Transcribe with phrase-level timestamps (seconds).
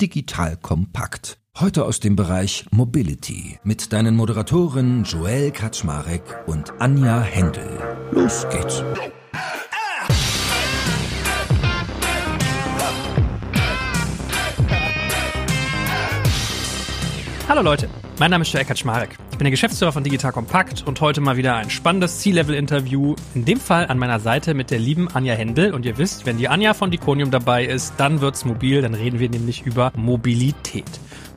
[0.00, 1.38] Digital Kompakt.
[1.58, 7.78] Heute aus dem Bereich Mobility mit deinen Moderatoren Joel Kaczmarek und Anja Händel.
[8.10, 8.84] Los geht's.
[17.56, 17.88] Hallo Leute,
[18.18, 19.16] mein Name ist Joel Kaczmarek.
[19.30, 23.16] Ich bin der Geschäftsführer von Digital Kompakt und heute mal wieder ein spannendes C-Level-Interview.
[23.34, 25.72] In dem Fall an meiner Seite mit der lieben Anja Händel.
[25.72, 29.20] Und ihr wisst, wenn die Anja von Diconium dabei ist, dann wird's mobil, dann reden
[29.20, 30.84] wir nämlich über Mobilität.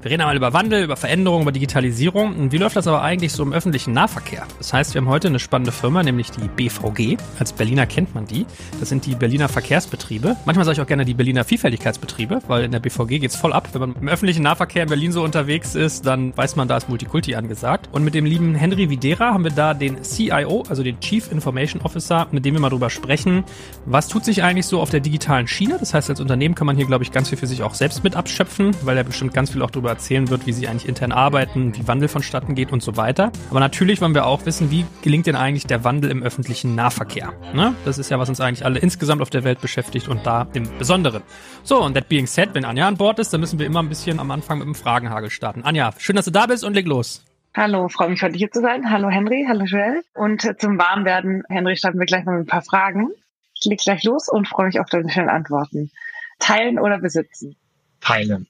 [0.02, 2.34] Wir reden einmal über Wandel, über Veränderung, über Digitalisierung.
[2.38, 4.48] Und wie läuft das aber eigentlich so im öffentlichen Nahverkehr?
[4.58, 7.18] Das heißt, wir haben heute eine spannende Firma, nämlich die BVG.
[7.38, 8.46] Als Berliner kennt man die.
[8.80, 10.38] Das sind die Berliner Verkehrsbetriebe.
[10.46, 13.68] Manchmal sage ich auch gerne die Berliner Vielfältigkeitsbetriebe, weil in der BVG geht's voll ab.
[13.74, 16.88] Wenn man im öffentlichen Nahverkehr in Berlin so unterwegs ist, dann weiß man, da ist
[16.88, 17.90] Multikulti angesagt.
[17.92, 21.82] Und mit dem lieben Henry Videra haben wir da den CIO, also den Chief Information
[21.82, 23.44] Officer, mit dem wir mal drüber sprechen.
[23.86, 25.76] Was tut sich eigentlich so auf der digitalen Schiene?
[25.78, 28.02] Das heißt, als Unternehmen kann man hier, glaube ich, ganz viel für sich auch selbst
[28.06, 31.12] mit abschöpfen, weil er bestimmt ganz viel auch drüber erzählen wird, wie sie eigentlich intern
[31.12, 33.32] arbeiten, wie Wandel vonstatten geht und so weiter.
[33.50, 37.34] Aber natürlich wollen wir auch wissen, wie gelingt denn eigentlich der Wandel im öffentlichen Nahverkehr?
[37.54, 37.76] Ne?
[37.86, 40.70] Das ist ja, was uns eigentlich alle insgesamt auf der Welt beschäftigt und da im
[40.78, 41.24] Besonderen.
[41.64, 43.90] So, und that being said, wenn Anja an Bord ist, dann müssen wir immer ein
[43.90, 45.64] bisschen am Anfang mit dem Fragenhagel starten.
[45.64, 47.26] Anja, schön, dass du da bist und leg los.
[47.56, 48.90] Hallo, freue mich heute hier zu sein.
[48.92, 50.04] Hallo Henry, hallo Joel.
[50.14, 53.10] Und zum Warmwerden, Henry, starten wir gleich noch mit ein paar Fragen.
[53.56, 55.92] Ich leg gleich los und freue mich auf deine schnellen Antworten.
[56.38, 57.58] Teilen oder besitzen?
[58.00, 58.48] Teilen.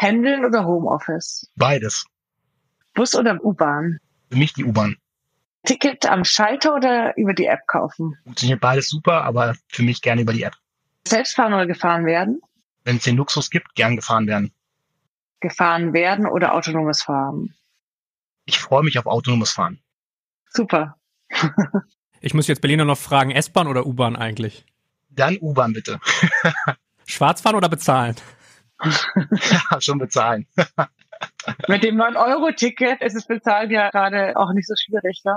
[0.00, 1.46] Pendeln oder Homeoffice?
[1.56, 2.06] Beides.
[2.94, 3.98] Bus oder U-Bahn?
[4.30, 4.96] Für mich die U-Bahn.
[5.66, 8.16] Ticket am Schalter oder über die App kaufen?
[8.24, 10.54] Funktioniert beides super, aber für mich gerne über die App.
[11.06, 12.40] Selbstfahren oder gefahren werden?
[12.84, 14.54] Wenn es den Luxus gibt, gern gefahren werden.
[15.40, 17.54] Gefahren werden oder autonomes Fahren?
[18.46, 19.80] Ich freue mich auf autonomes Fahren.
[20.48, 20.96] Super.
[22.22, 24.66] Ich muss jetzt Berliner noch fragen, S-Bahn oder U-Bahn eigentlich?
[25.08, 26.00] Dann U-Bahn bitte.
[27.06, 28.14] Schwarz fahren oder bezahlen?
[29.70, 30.46] ja, schon bezahlen.
[31.68, 35.36] Mit dem 9-Euro-Ticket ist es bezahlt ja gerade auch nicht so schwierig, ne?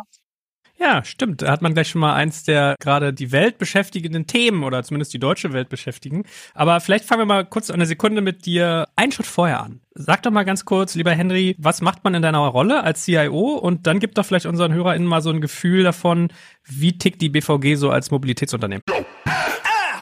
[0.79, 1.43] Ja, stimmt.
[1.43, 5.13] Da hat man gleich schon mal eins der gerade die Welt beschäftigenden Themen oder zumindest
[5.13, 6.23] die deutsche Welt beschäftigen.
[6.55, 9.81] Aber vielleicht fangen wir mal kurz eine Sekunde mit dir einen Schritt vorher an.
[9.93, 13.53] Sag doch mal ganz kurz, lieber Henry, was macht man in deiner Rolle als CIO?
[13.55, 16.29] Und dann gibt doch vielleicht unseren HörerInnen mal so ein Gefühl davon,
[16.65, 18.83] wie tickt die BVG so als Mobilitätsunternehmen.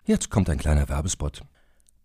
[0.06, 1.42] Jetzt kommt ein kleiner Werbespot.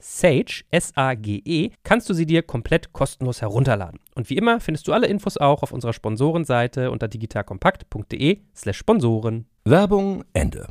[0.00, 4.00] Sage, S-A-G-E, kannst du sie dir komplett kostenlos herunterladen.
[4.14, 9.46] Und wie immer findest du alle Infos auch auf unserer Sponsorenseite unter digitalkompakt.de slash Sponsoren.
[9.64, 10.68] Werbung Ende.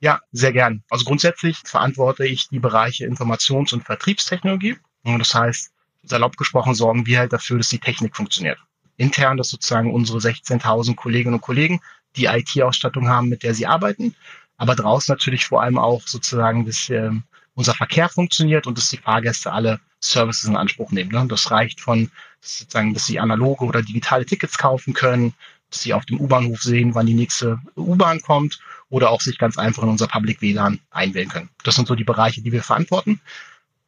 [0.00, 0.82] Ja, sehr gern.
[0.90, 4.76] Also grundsätzlich verantworte ich die Bereiche Informations- und Vertriebstechnologie.
[5.02, 8.58] Und das heißt, salopp gesprochen sorgen wir halt dafür, dass die Technik funktioniert.
[8.98, 11.80] Intern, dass sozusagen unsere 16.000 Kolleginnen und Kollegen
[12.16, 14.14] die IT-Ausstattung haben, mit der sie arbeiten
[14.56, 17.10] aber draußen natürlich vor allem auch sozusagen, dass äh,
[17.54, 21.10] unser Verkehr funktioniert und dass die Fahrgäste alle Services in Anspruch nehmen.
[21.10, 21.26] Ne?
[21.28, 22.10] Das reicht von
[22.40, 25.34] sozusagen, dass sie analoge oder digitale Tickets kaufen können,
[25.70, 29.56] dass sie auf dem U-Bahnhof sehen, wann die nächste U-Bahn kommt oder auch sich ganz
[29.56, 31.50] einfach in unser Public WLAN einwählen können.
[31.64, 33.20] Das sind so die Bereiche, die wir verantworten.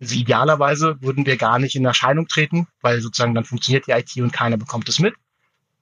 [0.00, 4.16] Also idealerweise würden wir gar nicht in Erscheinung treten, weil sozusagen dann funktioniert die IT
[4.16, 5.14] und keiner bekommt es mit.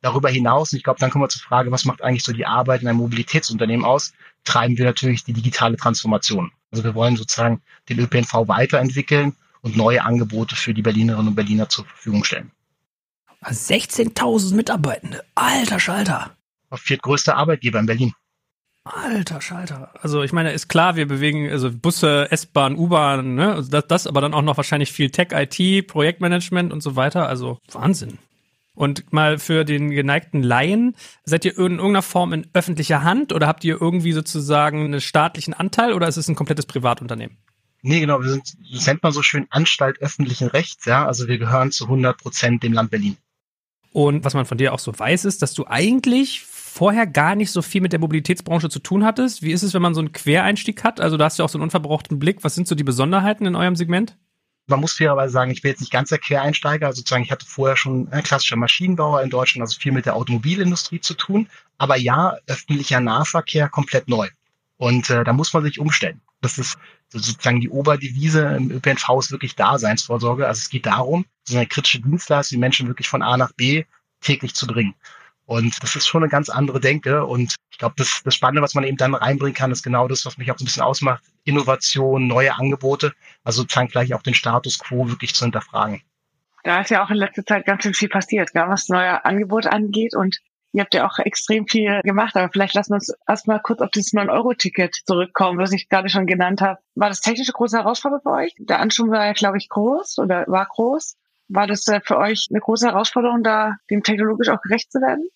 [0.02, 2.46] Darüber hinaus, und ich glaube, dann kommen wir zur Frage, was macht eigentlich so die
[2.46, 4.12] Arbeit in einem Mobilitätsunternehmen aus,
[4.44, 6.52] treiben wir natürlich die digitale Transformation.
[6.70, 11.68] Also wir wollen sozusagen den ÖPNV weiterentwickeln und neue Angebote für die Berlinerinnen und Berliner
[11.68, 12.50] zur Verfügung stellen.
[13.44, 15.24] 16.000 Mitarbeitende.
[15.34, 16.30] Alter Schalter.
[16.72, 18.12] Viertgrößter Arbeitgeber in Berlin.
[18.84, 19.90] Alter Schalter.
[20.02, 23.64] Also ich meine, ist klar, wir bewegen also Busse, S-Bahn, U-Bahn, ne?
[23.70, 27.28] das, das, aber dann auch noch wahrscheinlich viel Tech, IT, Projektmanagement und so weiter.
[27.28, 28.18] Also Wahnsinn.
[28.74, 33.46] Und mal für den geneigten Laien, seid ihr in irgendeiner Form in öffentlicher Hand oder
[33.46, 37.36] habt ihr irgendwie sozusagen einen staatlichen Anteil oder ist es ein komplettes Privatunternehmen?
[37.82, 41.06] Nee, genau, wir sind, das nennt man so schön Anstalt öffentlichen Rechts, ja.
[41.06, 43.16] Also wir gehören zu 100 Prozent dem Land Berlin.
[43.92, 47.52] Und was man von dir auch so weiß, ist, dass du eigentlich vorher gar nicht
[47.52, 49.42] so viel mit der Mobilitätsbranche zu tun hattest.
[49.42, 51.00] Wie ist es, wenn man so einen Quereinstieg hat?
[51.00, 52.42] Also da hast du auch so einen unverbrauchten Blick.
[52.42, 54.16] Was sind so die Besonderheiten in eurem Segment?
[54.66, 56.86] Man muss fairerweise sagen, ich bin jetzt nicht ganz der Quereinsteiger.
[56.86, 60.16] Also sozusagen, ich hatte vorher schon ein klassischer Maschinenbauer in Deutschland, also viel mit der
[60.16, 61.48] Automobilindustrie zu tun.
[61.76, 64.28] Aber ja, öffentlicher Nahverkehr komplett neu.
[64.76, 66.20] Und äh, da muss man sich umstellen.
[66.40, 66.76] Das ist
[67.08, 70.46] sozusagen die Oberdevise im ÖPNV ist wirklich Daseinsvorsorge.
[70.46, 73.84] Also es geht darum, so eine kritische Dienstleistung, die Menschen wirklich von A nach B
[74.20, 74.94] täglich zu bringen.
[75.46, 77.24] Und das ist schon eine ganz andere Denke.
[77.26, 80.24] Und ich glaube, das, das Spannende, was man eben dann reinbringen kann, ist genau das,
[80.24, 81.22] was mich auch so ein bisschen ausmacht.
[81.44, 83.12] Innovation, neue Angebote,
[83.42, 86.02] also sozusagen vielleicht auch den Status quo wirklich zu hinterfragen.
[86.62, 90.14] Da ist ja auch in letzter Zeit ganz viel passiert, was neue Angebote angeht.
[90.16, 90.38] Und
[90.72, 92.36] ihr habt ja auch extrem viel gemacht.
[92.36, 96.26] Aber vielleicht lassen wir uns erstmal kurz auf dieses 9-Euro-Ticket zurückkommen, was ich gerade schon
[96.26, 96.80] genannt habe.
[96.94, 98.54] War das technische große Herausforderung für euch?
[98.58, 101.16] Der Anschub war ja, glaube ich, groß oder war groß.
[101.48, 105.28] War das äh, für euch eine große Herausforderung, da dem technologisch auch gerecht zu werden?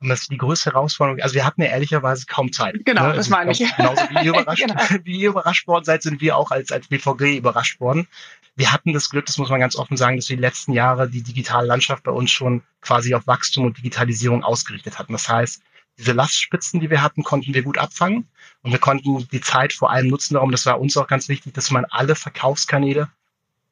[0.00, 1.20] Und das ist die größte Herausforderung.
[1.20, 2.76] Also wir hatten ja ehrlicherweise kaum Zeit.
[2.84, 3.08] Genau, ne?
[3.08, 3.76] das also meine ich.
[3.76, 4.80] Genauso wie ihr, überrascht, genau.
[5.04, 8.06] wie ihr überrascht worden seid, sind wir auch als, als BVG überrascht worden.
[8.54, 11.08] Wir hatten das Glück, das muss man ganz offen sagen, dass wir die letzten Jahre
[11.08, 15.12] die digitale Landschaft bei uns schon quasi auf Wachstum und Digitalisierung ausgerichtet hatten.
[15.12, 15.62] Das heißt,
[15.98, 18.28] diese Lastspitzen, die wir hatten, konnten wir gut abfangen.
[18.62, 21.54] Und wir konnten die Zeit vor allem nutzen darum, das war uns auch ganz wichtig,
[21.54, 23.08] dass man alle Verkaufskanäle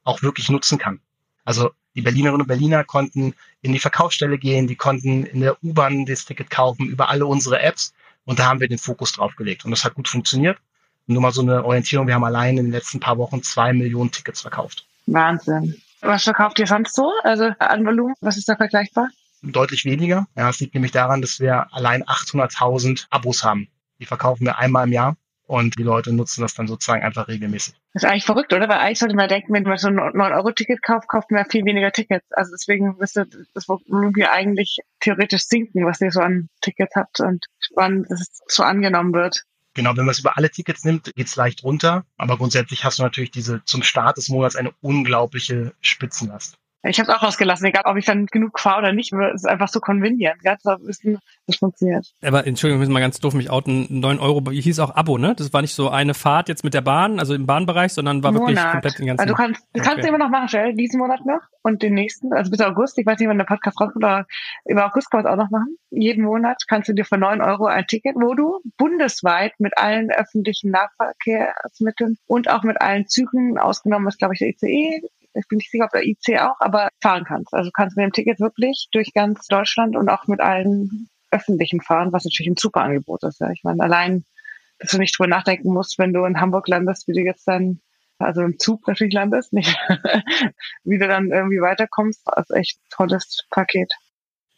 [0.02, 1.00] auch wirklich nutzen kann.
[1.46, 6.04] Also die Berlinerinnen und Berliner konnten in die Verkaufsstelle gehen, die konnten in der U-Bahn
[6.04, 7.94] das Ticket kaufen über alle unsere Apps
[8.24, 10.58] und da haben wir den Fokus drauf gelegt und das hat gut funktioniert.
[11.06, 14.10] nur mal so eine Orientierung, wir haben allein in den letzten paar Wochen zwei Millionen
[14.10, 14.86] Tickets verkauft.
[15.06, 15.80] Wahnsinn.
[16.00, 17.12] Was verkauft ihr sonst so?
[17.22, 19.08] Also an Volumen, was ist da vergleichbar?
[19.42, 20.26] Deutlich weniger.
[20.36, 23.68] Ja, es liegt nämlich daran, dass wir allein 800.000 Abos haben.
[24.00, 25.16] Die verkaufen wir einmal im Jahr
[25.46, 27.74] und die Leute nutzen das dann sozusagen einfach regelmäßig.
[27.92, 28.68] Das ist eigentlich verrückt, oder?
[28.68, 31.92] Weil eigentlich sollte man denken, wenn man so ein 9-Euro-Ticket kauft, kauft man viel weniger
[31.92, 32.26] Tickets.
[32.32, 37.20] Also deswegen müsste das Volumen hier eigentlich theoretisch sinken, was ihr so an Tickets habt
[37.20, 37.46] und
[37.76, 39.44] dass es so angenommen wird.
[39.74, 42.04] Genau, wenn man es über alle Tickets nimmt, geht's leicht runter.
[42.16, 46.56] Aber grundsätzlich hast du natürlich diese zum Start des Monats eine unglaubliche Spitzenlast.
[46.88, 49.12] Ich habe es auch rausgelassen, egal ob ich dann genug fahre oder nicht.
[49.12, 52.06] Es ist einfach so convenient, ganz zu wissen, das funktioniert.
[52.22, 53.86] Aber Entschuldigung, ich muss mal ganz doof mich outen.
[53.90, 55.34] 9 Euro hieß auch Abo, ne?
[55.36, 58.32] Das war nicht so eine Fahrt jetzt mit der Bahn, also im Bahnbereich, sondern war
[58.32, 58.48] Monat.
[58.48, 60.08] wirklich komplett den ganzen Also du kannst, du kannst okay.
[60.08, 62.98] immer noch machen, Stell, diesen Monat noch und den nächsten, also bis August.
[62.98, 64.26] Ich weiß nicht, wann der Podcast rauskommt, aber
[64.64, 65.76] über August kann man es auch noch machen.
[65.90, 70.10] Jeden Monat kannst du dir für 9 Euro ein Ticket, wo du bundesweit mit allen
[70.10, 75.02] öffentlichen Nahverkehrsmitteln und auch mit allen Zügen, ausgenommen ist, glaube ich, der ICE,
[75.38, 77.54] ich bin nicht sicher, ob der IC auch, aber fahren kannst.
[77.54, 82.12] Also kannst mit dem Ticket wirklich durch ganz Deutschland und auch mit allen öffentlichen fahren,
[82.12, 83.40] was natürlich ein super Angebot ist.
[83.40, 83.50] Ja.
[83.50, 84.24] Ich meine, allein,
[84.78, 87.80] dass du nicht drüber nachdenken musst, wenn du in Hamburg landest, wie du jetzt dann,
[88.18, 89.76] also im Zug natürlich landest, nicht,
[90.84, 93.92] wie du dann irgendwie weiterkommst, ist echt ein tolles Paket.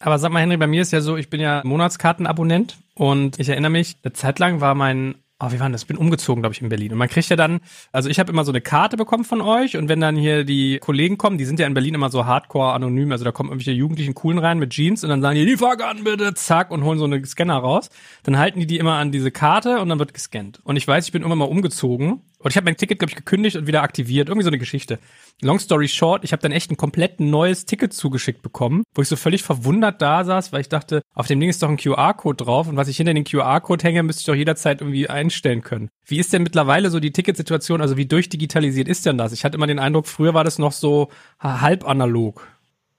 [0.00, 3.48] Aber sag mal, Henry, bei mir ist ja so, ich bin ja Monatskartenabonnent und ich
[3.48, 5.82] erinnere mich, eine Zeit lang war mein Oh, wie war das?
[5.82, 6.90] Ich bin umgezogen, glaube ich, in Berlin.
[6.90, 7.60] Und man kriegt ja dann,
[7.92, 10.80] also ich habe immer so eine Karte bekommen von euch und wenn dann hier die
[10.80, 13.70] Kollegen kommen, die sind ja in Berlin immer so hardcore anonym, also da kommen irgendwelche
[13.70, 16.98] jugendlichen Coolen rein mit Jeans und dann sagen die, die Fahrkarten bitte, zack, und holen
[16.98, 17.88] so eine Scanner raus.
[18.24, 20.60] Dann halten die die immer an diese Karte und dann wird gescannt.
[20.64, 23.16] Und ich weiß, ich bin immer mal umgezogen und ich habe mein Ticket, glaube ich,
[23.16, 24.28] gekündigt und wieder aktiviert.
[24.28, 24.98] Irgendwie so eine Geschichte.
[25.42, 29.08] Long story short, ich habe dann echt ein komplett neues Ticket zugeschickt bekommen, wo ich
[29.08, 32.44] so völlig verwundert da saß, weil ich dachte, auf dem Ding ist doch ein QR-Code
[32.44, 35.90] drauf und was ich hinter den QR-Code hänge, müsste ich doch jederzeit irgendwie einstellen können.
[36.06, 37.80] Wie ist denn mittlerweile so die Ticketsituation?
[37.80, 39.32] Also wie durchdigitalisiert ist denn das?
[39.32, 42.46] Ich hatte immer den Eindruck, früher war das noch so halb analog.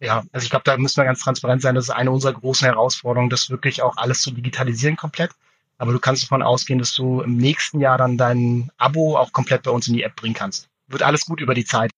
[0.02, 1.76] Ja, also ich glaube, da müssen wir ganz transparent sein.
[1.76, 5.32] Das ist eine unserer großen Herausforderungen, das wirklich auch alles zu digitalisieren komplett.
[5.80, 9.64] Aber du kannst davon ausgehen, dass du im nächsten Jahr dann dein Abo auch komplett
[9.64, 10.68] bei uns in die App bringen kannst.
[10.88, 11.90] Wird alles gut über die Zeit.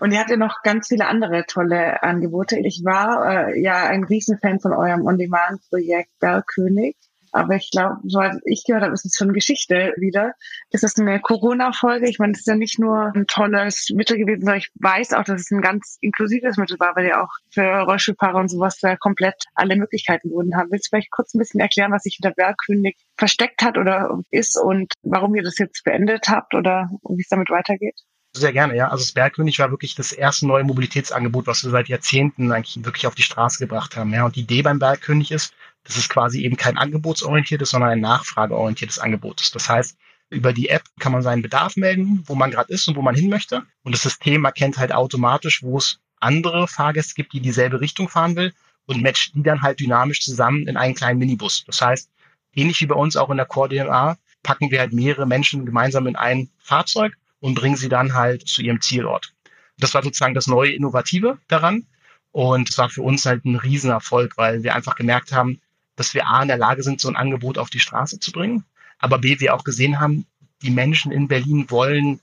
[0.00, 2.58] Und ihr habt ja noch ganz viele andere tolle Angebote.
[2.58, 6.96] Ich war äh, ja ein Riesenfan von eurem On-Demand-Projekt Bergkönig.
[7.32, 10.34] Aber ich glaube, so als ich gehört habe, ist es schon Geschichte wieder.
[10.70, 12.08] Ist das eine Corona-Folge?
[12.08, 15.24] Ich meine, es ist ja nicht nur ein tolles Mittel gewesen, sondern ich weiß auch,
[15.24, 18.96] dass es ein ganz inklusives Mittel war, weil ihr auch für Rollstuhlfahrer und sowas da
[18.96, 20.70] komplett alle Möglichkeiten wurden haben.
[20.70, 24.56] Willst du vielleicht kurz ein bisschen erklären, was sich hinter Bergkönig versteckt hat oder ist
[24.60, 28.00] und warum ihr das jetzt beendet habt oder wie es damit weitergeht?
[28.32, 28.88] Sehr gerne, ja.
[28.88, 33.08] Also das Bergkönig war wirklich das erste neue Mobilitätsangebot, was wir seit Jahrzehnten eigentlich wirklich
[33.08, 34.12] auf die Straße gebracht haben.
[34.12, 34.24] Ja.
[34.24, 35.52] Und die Idee beim Bergkönig ist,
[35.84, 39.54] dass es quasi eben kein angebotsorientiertes, sondern ein nachfrageorientiertes Angebot ist.
[39.54, 39.96] Das heißt,
[40.30, 43.14] über die App kann man seinen Bedarf melden, wo man gerade ist und wo man
[43.14, 43.64] hin möchte.
[43.82, 48.36] Und das System erkennt halt automatisch, wo es andere Fahrgäste gibt, die dieselbe Richtung fahren
[48.36, 48.52] will
[48.86, 51.64] und matcht die dann halt dynamisch zusammen in einen kleinen Minibus.
[51.66, 52.10] Das heißt,
[52.54, 56.06] ähnlich wie bei uns auch in der Core DNA, packen wir halt mehrere Menschen gemeinsam
[56.06, 59.32] in ein Fahrzeug und bringen sie dann halt zu ihrem Zielort.
[59.78, 61.86] Das war sozusagen das neue Innovative daran.
[62.32, 65.60] Und es war für uns halt ein Riesenerfolg, weil wir einfach gemerkt haben,
[65.96, 68.64] dass wir A in der Lage sind, so ein Angebot auf die Straße zu bringen,
[68.98, 70.26] aber B, wir auch gesehen haben,
[70.62, 72.20] die Menschen in Berlin wollen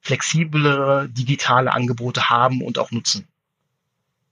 [0.00, 3.26] flexiblere digitale Angebote haben und auch nutzen.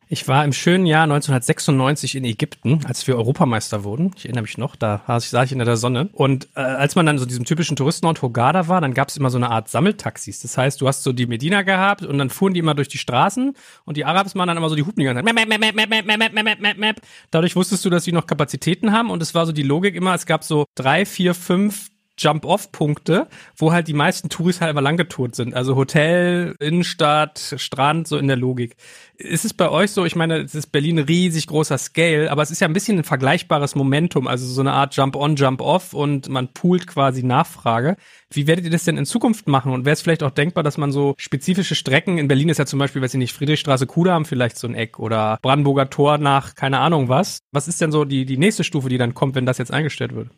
[0.07, 4.11] Ich war im schönen Jahr 1996 in Ägypten, als wir Europameister wurden.
[4.17, 6.11] Ich erinnere mich noch, da saß ich in der Sonne.
[6.13, 9.31] Und äh, als man dann so diesem typischen Touristenort Hogada war, dann gab es immer
[9.31, 10.41] so eine Art Sammeltaxis.
[10.43, 12.99] Das heißt, du hast so die Medina gehabt und dann fuhren die immer durch die
[12.99, 13.55] Straßen
[13.87, 16.97] und die Arabs machen dann immer so die Hupen die ganze Zeit.
[17.31, 20.15] Dadurch wusstest du, dass sie noch Kapazitäten haben und es war so die Logik immer,
[20.15, 25.35] es gab so drei, vier, fünf Jump-Off-Punkte, wo halt die meisten Touris halt immer langgetourt
[25.35, 25.55] sind.
[25.55, 28.77] Also Hotel, Innenstadt, Strand, so in der Logik.
[29.17, 32.51] Ist es bei euch so, ich meine, es ist Berlin riesig großer Scale, aber es
[32.51, 36.53] ist ja ein bisschen ein vergleichbares Momentum, also so eine Art Jump-on, Jump-off und man
[36.53, 37.97] poolt quasi Nachfrage.
[38.31, 39.73] Wie werdet ihr das denn in Zukunft machen?
[39.73, 42.67] Und wäre es vielleicht auch denkbar, dass man so spezifische Strecken, in Berlin ist ja
[42.67, 46.55] zum Beispiel, weiß ich nicht, Friedrichstraße, Kudamm vielleicht so ein Eck oder Brandenburger Tor nach
[46.55, 47.39] keine Ahnung was.
[47.53, 50.15] Was ist denn so die, die nächste Stufe, die dann kommt, wenn das jetzt eingestellt
[50.15, 50.31] wird?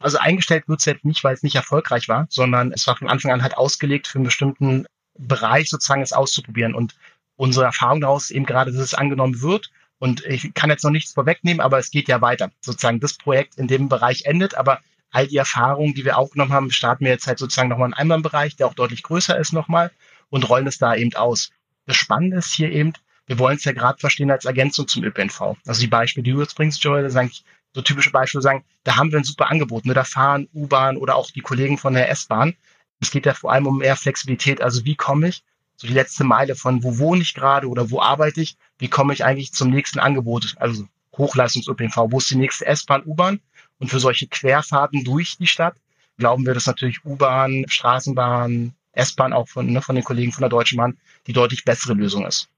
[0.00, 3.08] Also eingestellt wird es jetzt nicht, weil es nicht erfolgreich war, sondern es war von
[3.08, 4.86] Anfang an halt ausgelegt für einen bestimmten
[5.18, 6.74] Bereich sozusagen es auszuprobieren.
[6.74, 6.96] Und
[7.36, 9.70] unsere Erfahrung daraus eben gerade, dass es angenommen wird.
[9.98, 12.50] Und ich kann jetzt noch nichts vorwegnehmen, aber es geht ja weiter.
[12.62, 14.80] Sozusagen das Projekt in dem Bereich endet, aber
[15.10, 18.12] all die Erfahrungen, die wir aufgenommen haben, starten wir jetzt halt sozusagen nochmal in einem
[18.12, 19.90] anderen Bereich, der auch deutlich größer ist nochmal
[20.30, 21.50] und rollen es da eben aus.
[21.86, 22.94] Das Spannende ist hier eben,
[23.26, 25.56] wir wollen es ja gerade verstehen als Ergänzung zum ÖPNV.
[25.66, 28.64] Also die Beispiele, die du jetzt bringst, Joel, das ist eigentlich so typische Beispiele sagen,
[28.84, 29.86] da haben wir ein super Angebot.
[29.86, 29.94] Ne?
[29.94, 32.54] Da fahren U-Bahn oder auch die Kollegen von der S-Bahn.
[33.00, 34.60] Es geht ja vor allem um mehr Flexibilität.
[34.60, 35.44] Also wie komme ich
[35.76, 38.56] so die letzte Meile von wo wohne ich gerade oder wo arbeite ich?
[38.78, 40.54] Wie komme ich eigentlich zum nächsten Angebot?
[40.58, 40.86] Also
[41.16, 41.96] Hochleistungs-ÖPNV.
[42.10, 43.40] Wo ist die nächste S-Bahn, U-Bahn?
[43.78, 45.76] Und für solche Querfahrten durch die Stadt
[46.18, 50.50] glauben wir, dass natürlich U-Bahn, Straßenbahn, S-Bahn auch von, ne, von den Kollegen von der
[50.50, 52.48] Deutschen Bahn die deutlich bessere Lösung ist.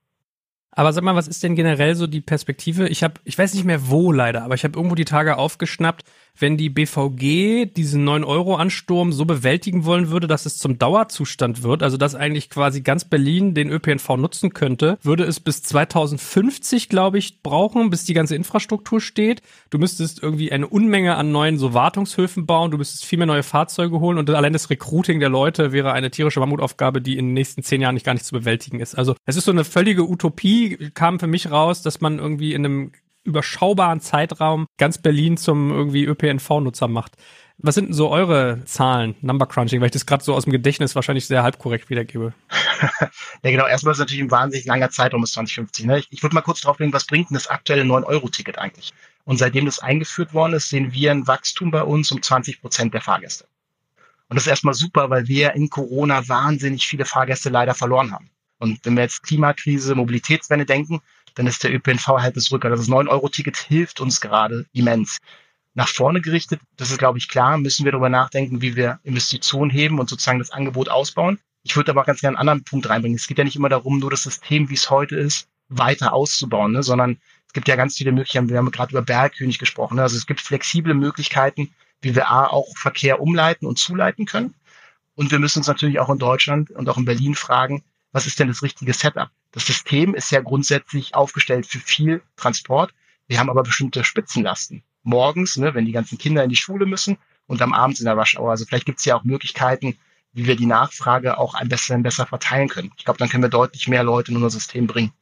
[0.75, 2.89] Aber sag mal, was ist denn generell so die Perspektive?
[2.89, 6.05] Ich habe, ich weiß nicht mehr wo leider, aber ich habe irgendwo die Tage aufgeschnappt,
[6.39, 11.97] wenn die BVG diesen 9-Euro-Ansturm so bewältigen wollen würde, dass es zum Dauerzustand wird, also
[11.97, 17.43] dass eigentlich quasi ganz Berlin den ÖPNV nutzen könnte, würde es bis 2050, glaube ich,
[17.43, 19.43] brauchen, bis die ganze Infrastruktur steht.
[19.71, 23.43] Du müsstest irgendwie eine Unmenge an neuen so Wartungshöfen bauen, du müsstest viel mehr neue
[23.43, 27.35] Fahrzeuge holen und allein das Recruiting der Leute wäre eine tierische Mammutaufgabe, die in den
[27.35, 28.95] nächsten zehn Jahren nicht gar nicht zu bewältigen ist.
[28.95, 32.65] Also es ist so eine völlige Utopie, kam für mich raus, dass man irgendwie in
[32.65, 32.93] einem
[33.25, 37.17] überschaubaren Zeitraum ganz Berlin zum irgendwie ÖPNV-Nutzer macht.
[37.59, 40.53] Was sind denn so eure Zahlen, Number Crunching, weil ich das gerade so aus dem
[40.53, 42.35] Gedächtnis wahrscheinlich sehr halbkorrekt wiedergebe?
[43.01, 43.67] ja, genau.
[43.67, 45.87] Erstmal ist es natürlich ein wahnsinnig langer Zeitraum bis 2050.
[45.87, 45.99] Ne?
[46.01, 48.93] Ich, ich würde mal kurz drauf legen, was bringt denn das aktuelle 9-Euro-Ticket eigentlich?
[49.25, 52.95] Und seitdem das eingeführt worden ist, sehen wir ein Wachstum bei uns um 20 Prozent
[52.95, 53.45] der Fahrgäste.
[54.29, 58.31] Und das ist erstmal super, weil wir in Corona wahnsinnig viele Fahrgäste leider verloren haben.
[58.59, 61.01] Und wenn wir jetzt Klimakrise, Mobilitätswende denken,
[61.35, 62.71] dann ist der ÖPNV halt das Rücker.
[62.71, 65.19] Das 9-Euro-Ticket hilft uns gerade immens.
[65.75, 69.71] Nach vorne gerichtet, das ist, glaube ich, klar, müssen wir darüber nachdenken, wie wir Investitionen
[69.71, 71.39] heben und sozusagen das Angebot ausbauen.
[71.63, 73.17] Ich würde aber ganz gerne einen anderen Punkt reinbringen.
[73.17, 76.73] Es geht ja nicht immer darum, nur das System, wie es heute ist, weiter auszubauen,
[76.73, 76.83] ne?
[76.83, 78.49] sondern es gibt ja ganz viele Möglichkeiten.
[78.49, 79.97] Wir haben gerade über Bergkönig gesprochen.
[79.97, 80.03] Ne?
[80.03, 81.73] Also es gibt flexible Möglichkeiten,
[82.03, 84.55] wie wir A, auch Verkehr umleiten und zuleiten können.
[85.15, 88.39] Und wir müssen uns natürlich auch in Deutschland und auch in Berlin fragen, was ist
[88.39, 89.31] denn das richtige Setup?
[89.53, 92.95] Das System ist ja grundsätzlich aufgestellt für viel Transport.
[93.27, 94.83] Wir haben aber bestimmte Spitzenlasten.
[95.03, 97.17] Morgens, ne, wenn die ganzen Kinder in die Schule müssen
[97.47, 98.51] und am Abend in der Waschauer.
[98.51, 99.97] Also vielleicht gibt es ja auch Möglichkeiten,
[100.33, 102.93] wie wir die Nachfrage auch ein bisschen besser verteilen können.
[102.97, 105.13] Ich glaube, dann können wir deutlich mehr Leute in unser System bringen.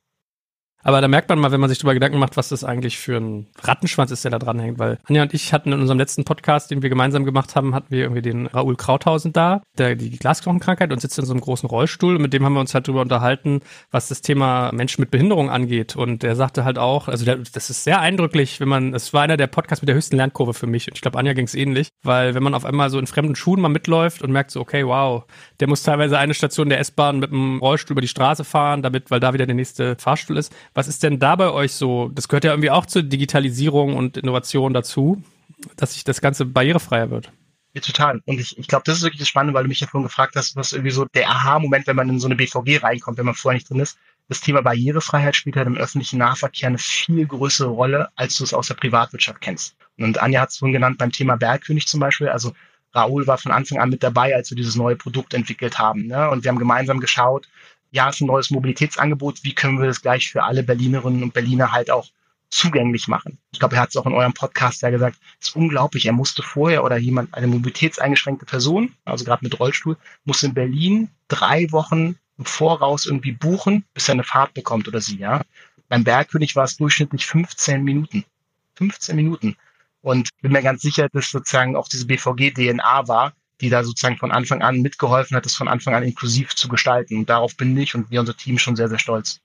[0.82, 3.16] Aber da merkt man mal, wenn man sich darüber Gedanken macht, was das eigentlich für
[3.18, 4.78] ein Rattenschwanz ist, der da dran hängt.
[4.78, 7.90] Weil Anja und ich hatten in unserem letzten Podcast, den wir gemeinsam gemacht haben, hatten
[7.90, 11.68] wir irgendwie den Raoul Krauthausen da, der die Glasknochenkrankheit und sitzt in so einem großen
[11.68, 12.16] Rollstuhl.
[12.16, 13.60] Und mit dem haben wir uns halt darüber unterhalten,
[13.90, 15.96] was das Thema Menschen mit Behinderung angeht.
[15.96, 19.22] Und der sagte halt auch, also der, das ist sehr eindrücklich, wenn man, es war
[19.22, 20.88] einer der Podcasts mit der höchsten Lernkurve für mich.
[20.88, 23.36] Und ich glaube, Anja ging es ähnlich, weil wenn man auf einmal so in fremden
[23.36, 25.24] Schuhen mal mitläuft und merkt so, okay, wow,
[25.60, 29.10] der muss teilweise eine Station der S-Bahn mit dem Rollstuhl über die Straße fahren, damit,
[29.10, 30.54] weil da wieder der nächste Fahrstuhl ist.
[30.74, 32.08] Was ist denn da bei euch so?
[32.08, 35.22] Das gehört ja irgendwie auch zur Digitalisierung und Innovation dazu,
[35.76, 37.30] dass sich das Ganze barrierefreier wird.
[37.74, 38.20] Ja, total.
[38.24, 40.34] Und ich, ich glaube, das ist wirklich das Spannende, weil du mich ja vorhin gefragt
[40.34, 43.34] hast, was irgendwie so der Aha-Moment, wenn man in so eine BVG reinkommt, wenn man
[43.34, 43.96] vorher nicht drin ist.
[44.28, 48.54] Das Thema Barrierefreiheit spielt halt im öffentlichen Nahverkehr eine viel größere Rolle, als du es
[48.54, 49.76] aus der Privatwirtschaft kennst.
[49.98, 52.28] Und Anja hat es vorhin genannt beim Thema Bergkönig zum Beispiel.
[52.28, 52.52] Also
[52.94, 56.06] Raoul war von Anfang an mit dabei, als wir dieses neue Produkt entwickelt haben.
[56.06, 56.28] Ne?
[56.30, 57.48] Und wir haben gemeinsam geschaut,
[57.92, 61.34] ja, es ist ein neues Mobilitätsangebot, wie können wir das gleich für alle Berlinerinnen und
[61.34, 62.08] Berliner halt auch
[62.50, 63.38] zugänglich machen.
[63.52, 66.06] Ich glaube, er hat es auch in eurem Podcast ja gesagt, es ist unglaublich.
[66.06, 71.08] Er musste vorher oder jemand, eine mobilitätseingeschränkte Person, also gerade mit Rollstuhl, muss in Berlin
[71.28, 75.42] drei Wochen im Voraus irgendwie buchen, bis er eine Fahrt bekommt oder sie, ja.
[75.88, 78.24] Beim Bergkönig war es durchschnittlich 15 Minuten.
[78.76, 79.56] 15 Minuten.
[80.02, 84.32] Und bin mir ganz sicher, dass sozusagen auch diese BVG-DNA war, die da sozusagen von
[84.32, 87.18] Anfang an mitgeholfen hat, das von Anfang an inklusiv zu gestalten.
[87.18, 89.40] Und darauf bin ich und wir unser Team schon sehr, sehr stolz.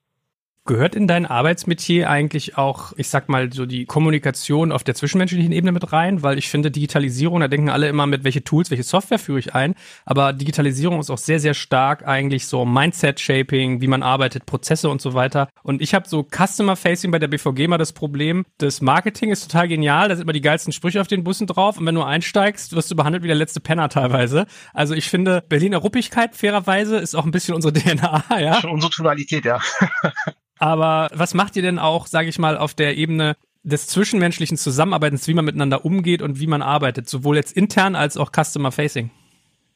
[0.67, 5.51] Gehört in dein Arbeitsmetier eigentlich auch, ich sag mal, so die Kommunikation auf der zwischenmenschlichen
[5.51, 6.23] Ebene mit rein?
[6.23, 9.53] Weil ich finde, Digitalisierung, da denken alle immer mit, welche Tools, welche Software führe ich
[9.53, 9.75] ein.
[10.05, 15.03] Aber Digitalisierung ist auch sehr, sehr stark eigentlich so Mindset-Shaping, wie man arbeitet, Prozesse und
[15.03, 15.49] so weiter.
[15.61, 19.67] Und ich habe so Customer-Facing bei der BVG mal das Problem, das Marketing ist total
[19.67, 21.77] genial, da sind immer die geilsten Sprüche auf den Bussen drauf.
[21.77, 24.47] Und wenn du einsteigst, wirst du behandelt wie der letzte Penner teilweise.
[24.73, 28.61] Also ich finde, Berliner Ruppigkeit, fairerweise, ist auch ein bisschen unsere DNA, ja.
[28.61, 29.59] Schon unsere Tonalität, ja.
[30.65, 35.27] Aber was macht ihr denn auch, sage ich mal, auf der Ebene des zwischenmenschlichen Zusammenarbeitens,
[35.27, 39.11] wie man miteinander umgeht und wie man arbeitet, sowohl jetzt intern als auch Customer Facing?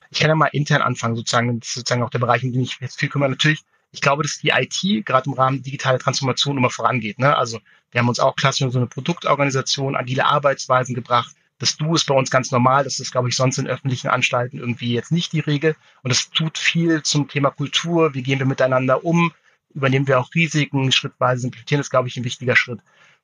[0.09, 2.79] Ich kann ja mal intern anfangen, sozusagen, das sozusagen auch der Bereich, in den ich
[2.79, 3.29] jetzt viel kümmere.
[3.29, 3.59] Natürlich,
[3.91, 7.19] ich glaube, dass die IT gerade im Rahmen digitaler Transformation immer vorangeht.
[7.19, 7.37] Ne?
[7.37, 7.59] Also
[7.91, 11.35] wir haben uns auch klassisch in so eine Produktorganisation, agile Arbeitsweisen gebracht.
[11.59, 12.83] Das Du ist bei uns ganz normal.
[12.83, 15.75] Das ist, glaube ich, sonst in öffentlichen Anstalten irgendwie jetzt nicht die Regel.
[16.01, 18.15] Und es tut viel zum Thema Kultur.
[18.15, 19.31] Wie gehen wir miteinander um?
[19.73, 22.79] Übernehmen wir auch Risiken schrittweise, implementieren ist, glaube ich, ein wichtiger Schritt.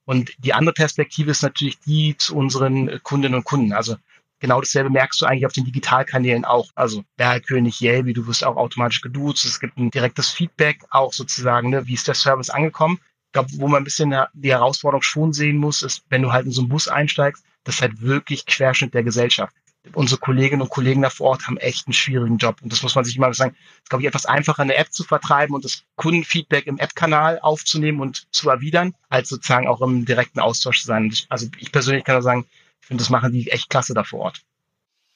[0.06, 3.74] Und die andere Perspektive ist natürlich die zu unseren Kundinnen und Kunden.
[3.74, 3.96] Also
[4.40, 6.70] genau dasselbe merkst du eigentlich auf den Digitalkanälen auch.
[6.75, 9.46] Also Bergkönig, Yelby, du wirst auch automatisch geduzt.
[9.46, 13.00] Es gibt ein direktes Feedback, auch sozusagen, ne, wie ist der Service angekommen.
[13.28, 16.46] Ich glaube, wo man ein bisschen die Herausforderung schon sehen muss, ist, wenn du halt
[16.46, 19.54] in so einen Bus einsteigst, das ist halt wirklich Querschnitt der Gesellschaft
[19.94, 22.62] unsere Kolleginnen und Kollegen da vor Ort haben echt einen schwierigen Job.
[22.62, 23.56] Und das muss man sich immer sagen.
[23.56, 27.39] Es ist, glaube ich, etwas einfacher, eine App zu vertreiben und das Kundenfeedback im App-Kanal
[27.39, 31.13] aufzunehmen und zu erwidern, als sozusagen auch im direkten Austausch zu sein.
[31.30, 32.46] also ich persönlich kann da sagen,
[32.82, 34.42] ich finde, das machen die echt klasse da vor Ort.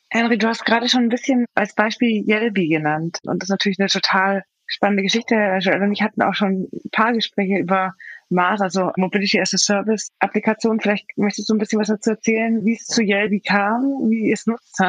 [0.10, 3.20] Henry, du hast gerade schon ein bisschen als Beispiel Yelby genannt.
[3.24, 5.36] Und das ist natürlich eine total spannende Geschichte.
[5.60, 7.94] Joel und ich hatten auch schon ein paar Gespräche über
[8.30, 10.80] Mars, also Mobility as a Service Applikation.
[10.80, 14.46] Vielleicht möchtest du ein bisschen was dazu erzählen, wie es zu Yelby kam, wie es
[14.46, 14.80] nutzt.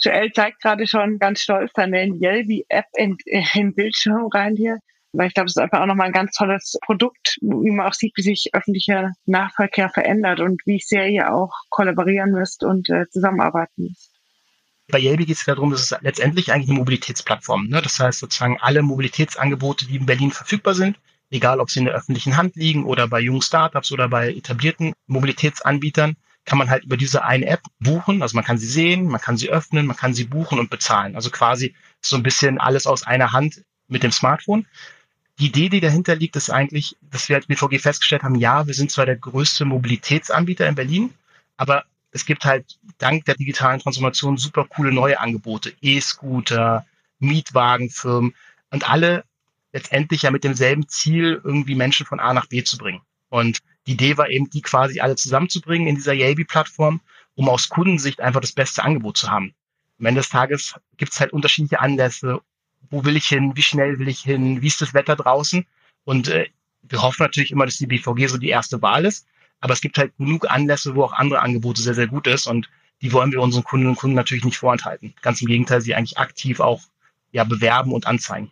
[0.00, 4.78] Joel zeigt gerade schon ganz stolz den Yelby App in, in Bildschirm rein hier.
[5.12, 7.94] Weil ich glaube, es ist einfach auch nochmal ein ganz tolles Produkt, wie man auch
[7.94, 13.08] sieht, wie sich öffentlicher Nahverkehr verändert und wie sehr ihr auch kollaborieren müsst und äh,
[13.08, 14.12] zusammenarbeiten müsst.
[14.88, 17.68] Bei Yelby geht es darum, dass es letztendlich eigentlich eine Mobilitätsplattform.
[17.68, 17.80] Ne?
[17.82, 20.96] Das heißt sozusagen alle Mobilitätsangebote, die in Berlin verfügbar sind,
[21.30, 24.92] egal ob sie in der öffentlichen Hand liegen oder bei jungen Startups oder bei etablierten
[25.06, 28.22] Mobilitätsanbietern, kann man halt über diese eine App buchen.
[28.22, 31.14] Also man kann sie sehen, man kann sie öffnen, man kann sie buchen und bezahlen.
[31.14, 34.66] Also quasi so ein bisschen alles aus einer Hand mit dem Smartphone.
[35.38, 38.74] Die Idee, die dahinter liegt, ist eigentlich, dass wir als BVG festgestellt haben, ja, wir
[38.74, 41.14] sind zwar der größte Mobilitätsanbieter in Berlin,
[41.56, 46.84] aber es gibt halt dank der digitalen Transformation super coole neue Angebote, E-Scooter,
[47.20, 48.34] Mietwagenfirmen
[48.70, 49.24] und alle
[49.72, 53.02] letztendlich ja mit demselben Ziel, irgendwie Menschen von A nach B zu bringen.
[53.28, 57.00] Und die Idee war eben, die quasi alle zusammenzubringen in dieser Yabi-Plattform,
[57.34, 59.54] um aus Kundensicht einfach das beste Angebot zu haben.
[59.98, 62.40] Am Ende des Tages gibt es halt unterschiedliche Anlässe.
[62.90, 63.52] Wo will ich hin?
[63.54, 64.62] Wie schnell will ich hin?
[64.62, 65.66] Wie ist das Wetter draußen?
[66.04, 66.48] Und äh,
[66.82, 69.26] wir hoffen natürlich immer, dass die BVG so die erste Wahl ist.
[69.60, 72.46] Aber es gibt halt genug Anlässe, wo auch andere Angebote sehr, sehr gut ist.
[72.46, 72.68] Und
[73.02, 75.14] die wollen wir unseren Kundinnen und Kunden natürlich nicht vorenthalten.
[75.22, 76.82] Ganz im Gegenteil, sie eigentlich aktiv auch
[77.32, 78.50] ja, bewerben und anzeigen.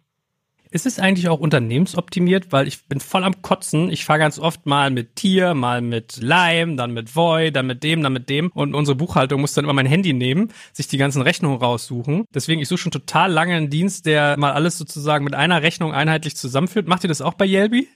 [0.71, 2.53] Ist es eigentlich auch unternehmensoptimiert?
[2.53, 3.91] Weil ich bin voll am Kotzen.
[3.91, 7.83] Ich fahre ganz oft mal mit Tier, mal mit Lime, dann mit Voy, dann mit
[7.83, 8.51] dem, dann mit dem.
[8.51, 12.25] Und unsere Buchhaltung muss dann immer mein Handy nehmen, sich die ganzen Rechnungen raussuchen.
[12.35, 15.93] Deswegen, ich suche schon total lange einen Dienst, der mal alles sozusagen mit einer Rechnung
[15.93, 16.87] einheitlich zusammenführt.
[16.87, 17.89] Macht ihr das auch bei Yelby?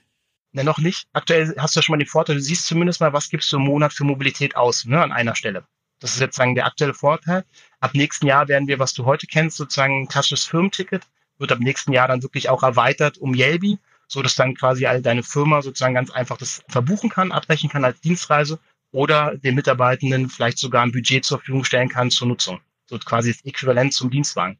[0.53, 1.07] Ne, noch nicht.
[1.13, 3.57] Aktuell hast du ja schon mal den Vorteil, du siehst zumindest mal, was gibst du
[3.57, 5.65] im Monat für Mobilität aus, ne, an einer Stelle.
[5.99, 7.43] Das ist jetzt sagen der aktuelle Vorteil.
[7.79, 11.03] Ab nächsten Jahr werden wir, was du heute kennst, sozusagen ein klassisches Firmenticket,
[11.37, 15.01] wird ab nächsten Jahr dann wirklich auch erweitert um Yelby, so dass dann quasi all
[15.01, 18.59] deine Firma sozusagen ganz einfach das verbuchen kann, abbrechen kann als Dienstreise
[18.91, 22.59] oder den Mitarbeitenden vielleicht sogar ein Budget zur Verfügung stellen kann zur Nutzung.
[22.85, 24.57] So quasi das Äquivalent zum Dienstwagen.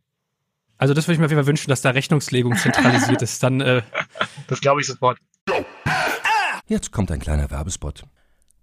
[0.78, 3.44] Also das würde ich mir auf jeden Fall wünschen, dass da Rechnungslegung zentralisiert ist.
[3.44, 3.84] Dann, äh
[4.48, 5.20] das glaube ich sofort.
[6.68, 8.04] Jetzt kommt ein kleiner Werbespot.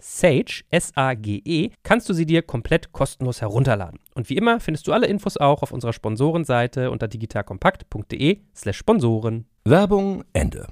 [0.00, 4.00] Sage, S-A-G-E, kannst du sie dir komplett kostenlos herunterladen.
[4.14, 9.46] Und wie immer findest du alle Infos auch auf unserer Sponsorenseite unter digitalkompakt.de slash Sponsoren.
[9.64, 10.66] Werbung Ende.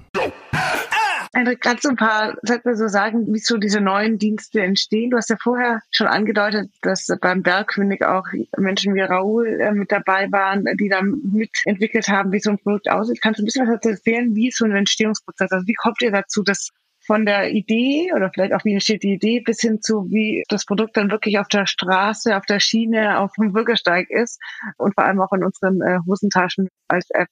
[1.33, 5.11] Hendrik, kannst du ein paar Sätze so sagen, wie so diese neuen Dienste entstehen?
[5.11, 8.25] Du hast ja vorher schon angedeutet, dass beim Bergkönig auch
[8.57, 12.89] Menschen wie Raoul äh, mit dabei waren, die dann mitentwickelt haben, wie so ein Produkt
[12.89, 13.21] aussieht.
[13.21, 15.51] Kannst du ein bisschen was dazu erzählen, wie ist so ein Entstehungsprozess?
[15.51, 16.71] Also wie kommt ihr dazu, dass
[17.09, 20.63] von der Idee oder vielleicht auch wie entsteht die Idee bis hin zu wie das
[20.63, 24.39] Produkt dann wirklich auf der Straße, auf der Schiene, auf dem Bürgersteig ist
[24.77, 27.29] und vor allem auch in unseren äh, Hosentaschen als App.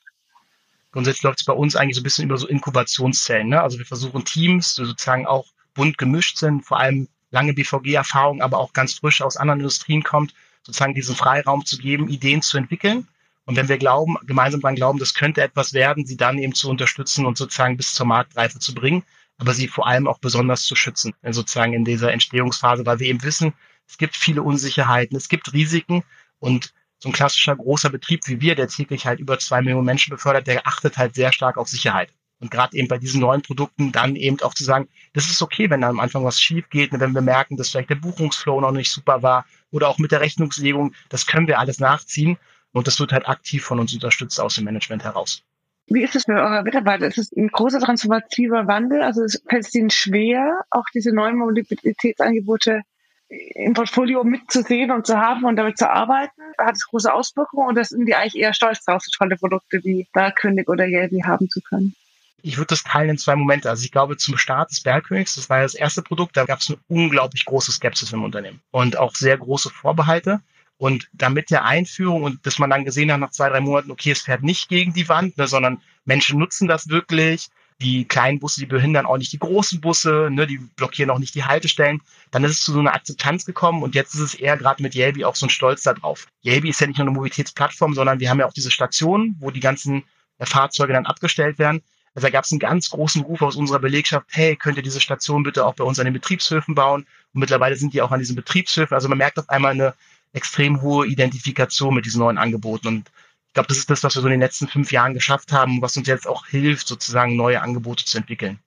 [0.92, 3.50] Grundsätzlich läuft es bei uns eigentlich so ein bisschen über so Inkubationszellen.
[3.50, 3.62] Ne?
[3.62, 8.58] Also wir versuchen Teams, die sozusagen auch bunt gemischt sind, vor allem lange BVG-Erfahrung, aber
[8.58, 13.08] auch ganz frisch aus anderen Industrien kommt, sozusagen diesen Freiraum zu geben, Ideen zu entwickeln.
[13.46, 16.68] Und wenn wir glauben, gemeinsam daran glauben, das könnte etwas werden, sie dann eben zu
[16.68, 19.04] unterstützen und sozusagen bis zur Marktreife zu bringen
[19.38, 23.08] aber sie vor allem auch besonders zu schützen, äh, sozusagen in dieser Entstehungsphase, weil wir
[23.08, 23.54] eben wissen,
[23.88, 26.04] es gibt viele Unsicherheiten, es gibt Risiken
[26.40, 30.12] und so ein klassischer großer Betrieb wie wir, der täglich halt über zwei Millionen Menschen
[30.12, 32.12] befördert, der achtet halt sehr stark auf Sicherheit.
[32.40, 35.70] Und gerade eben bei diesen neuen Produkten dann eben auch zu sagen, das ist okay,
[35.70, 38.72] wenn da am Anfang was schief geht, wenn wir merken, dass vielleicht der Buchungsflow noch
[38.72, 42.38] nicht super war oder auch mit der Rechnungslegung, das können wir alles nachziehen
[42.74, 45.44] und das wird halt aktiv von uns unterstützt aus dem Management heraus.
[45.88, 47.08] Wie ist es für eure Mitarbeiter?
[47.08, 49.02] Ist es ein großer transformativer Wandel?
[49.02, 52.82] Also fällt es ihnen schwer, auch diese neuen Mobilitätsangebote
[53.30, 56.42] im Portfolio mitzusehen und zu haben und damit zu arbeiten?
[56.58, 60.08] Hat es große Auswirkungen oder sind die eigentlich eher stolz drauf, so tolle Produkte wie
[60.14, 61.96] Bergkönig oder Yelby haben zu können?
[62.42, 63.70] Ich würde das teilen in zwei Momente.
[63.70, 66.60] Also ich glaube, zum Start des Bergkönigs, das war ja das erste Produkt, da gab
[66.60, 70.42] es eine unglaublich große Skepsis im Unternehmen und auch sehr große Vorbehalte.
[70.78, 74.12] Und damit der Einführung und dass man dann gesehen hat nach zwei, drei Monaten, okay,
[74.12, 77.48] es fährt nicht gegen die Wand, ne, sondern Menschen nutzen das wirklich.
[77.80, 81.36] Die kleinen Busse, die behindern auch nicht die großen Busse, ne, die blockieren auch nicht
[81.36, 82.02] die Haltestellen.
[82.32, 84.96] Dann ist es zu so einer Akzeptanz gekommen und jetzt ist es eher gerade mit
[84.96, 86.28] Yelby auch so ein Stolz darauf.
[86.44, 89.52] Yelby ist ja nicht nur eine Mobilitätsplattform, sondern wir haben ja auch diese Stationen, wo
[89.52, 90.04] die ganzen
[90.40, 91.82] äh, Fahrzeuge dann abgestellt werden.
[92.18, 95.00] Also da gab es einen ganz großen Ruf aus unserer Belegschaft, hey, könnt ihr diese
[95.00, 97.06] Station bitte auch bei uns an den Betriebshöfen bauen?
[97.34, 98.96] Und mittlerweile sind die auch an diesen Betriebshöfen.
[98.96, 99.94] Also man merkt auf einmal eine
[100.34, 102.88] extrem hohe Identifikation mit diesen neuen Angeboten.
[102.88, 103.12] Und
[103.48, 105.82] ich glaube, das ist das, was wir so in den letzten fünf Jahren geschafft haben,
[105.82, 108.60] was uns jetzt auch hilft, sozusagen neue Angebote zu entwickeln.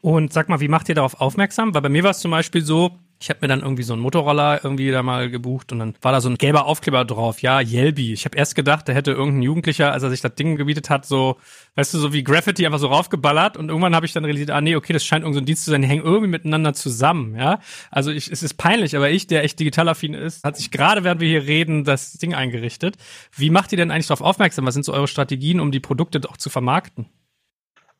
[0.00, 1.74] Und sag mal, wie macht ihr darauf aufmerksam?
[1.74, 4.02] Weil bei mir war es zum Beispiel so, ich habe mir dann irgendwie so einen
[4.02, 7.58] Motorroller irgendwie da mal gebucht und dann war da so ein gelber Aufkleber drauf, ja,
[7.58, 8.12] Yelby.
[8.12, 11.06] Ich habe erst gedacht, da hätte irgendein Jugendlicher, als er sich das Ding gebietet hat,
[11.06, 11.38] so,
[11.76, 14.60] weißt du, so wie Graffiti einfach so raufgeballert und irgendwann habe ich dann realisiert, ah
[14.60, 17.60] nee, okay, das scheint irgendein so Dienst zu sein, die hängen irgendwie miteinander zusammen, ja.
[17.90, 21.22] Also ich, es ist peinlich, aber ich, der echt digitalaffin ist, hat sich gerade, während
[21.22, 22.98] wir hier reden, das Ding eingerichtet.
[23.34, 24.66] Wie macht ihr denn eigentlich darauf aufmerksam?
[24.66, 27.06] Was sind so eure Strategien, um die Produkte doch zu vermarkten?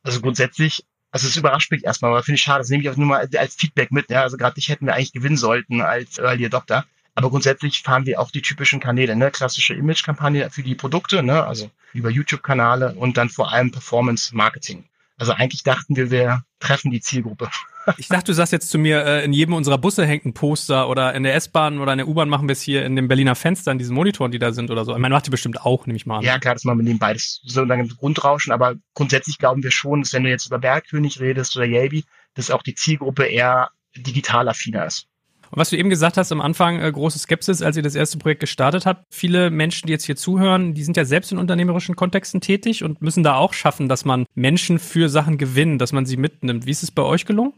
[0.03, 0.83] Also grundsätzlich
[1.15, 2.59] also es überrascht mich erstmal, aber finde ich schade.
[2.59, 4.09] Das nehme ich auch nur mal als Feedback mit.
[4.09, 4.23] Ja?
[4.23, 6.85] Also gerade dich hätten wir eigentlich gewinnen sollten als Early Adopter.
[7.13, 9.31] Aber grundsätzlich fahren wir auch die typischen Kanäle, ne?
[9.31, 11.45] klassische Image-Kampagne für die Produkte, ne?
[11.45, 14.83] also über YouTube-Kanale und dann vor allem Performance-Marketing.
[15.17, 17.49] Also eigentlich dachten wir, wir treffen die Zielgruppe.
[17.97, 20.89] Ich dachte, du sagst jetzt zu mir, äh, in jedem unserer Busse hängt ein Poster
[20.89, 23.35] oder in der S-Bahn oder in der U-Bahn machen wir es hier in den Berliner
[23.35, 24.93] Fenstern, diesen Monitoren, die da sind oder so.
[24.93, 26.23] Ich meine, macht ihr bestimmt auch, nehme ich mal an.
[26.23, 27.13] Ja, klar, das machen wir nebenbei.
[27.13, 30.57] Das ist so ein Grundrauschen, aber grundsätzlich glauben wir schon, dass wenn du jetzt über
[30.57, 35.07] Bergkönig redest oder Yelby, dass auch die Zielgruppe eher digital affiner ist.
[35.51, 38.17] Und was du eben gesagt hast am Anfang, äh, große Skepsis, als ihr das erste
[38.17, 39.05] Projekt gestartet habt.
[39.09, 43.01] Viele Menschen, die jetzt hier zuhören, die sind ja selbst in unternehmerischen Kontexten tätig und
[43.01, 46.65] müssen da auch schaffen, dass man Menschen für Sachen gewinnt, dass man sie mitnimmt.
[46.65, 47.53] Wie ist es bei euch gelungen?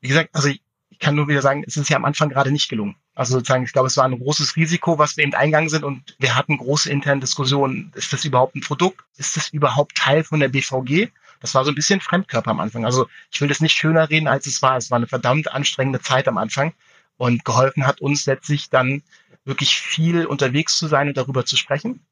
[0.00, 0.60] Wie gesagt, also ich
[0.98, 2.96] kann nur wieder sagen, es ist ja am Anfang gerade nicht gelungen.
[3.14, 6.16] Also sozusagen, ich glaube, es war ein großes Risiko, was wir eben eingegangen sind und
[6.18, 7.92] wir hatten große interne Diskussionen.
[7.94, 9.04] Ist das überhaupt ein Produkt?
[9.16, 11.08] Ist das überhaupt Teil von der BVG?
[11.40, 12.84] Das war so ein bisschen Fremdkörper am Anfang.
[12.84, 14.76] Also ich will das nicht schöner reden, als es war.
[14.76, 16.72] Es war eine verdammt anstrengende Zeit am Anfang
[17.18, 19.02] und geholfen hat uns letztlich dann
[19.44, 22.06] wirklich viel unterwegs zu sein und darüber zu sprechen.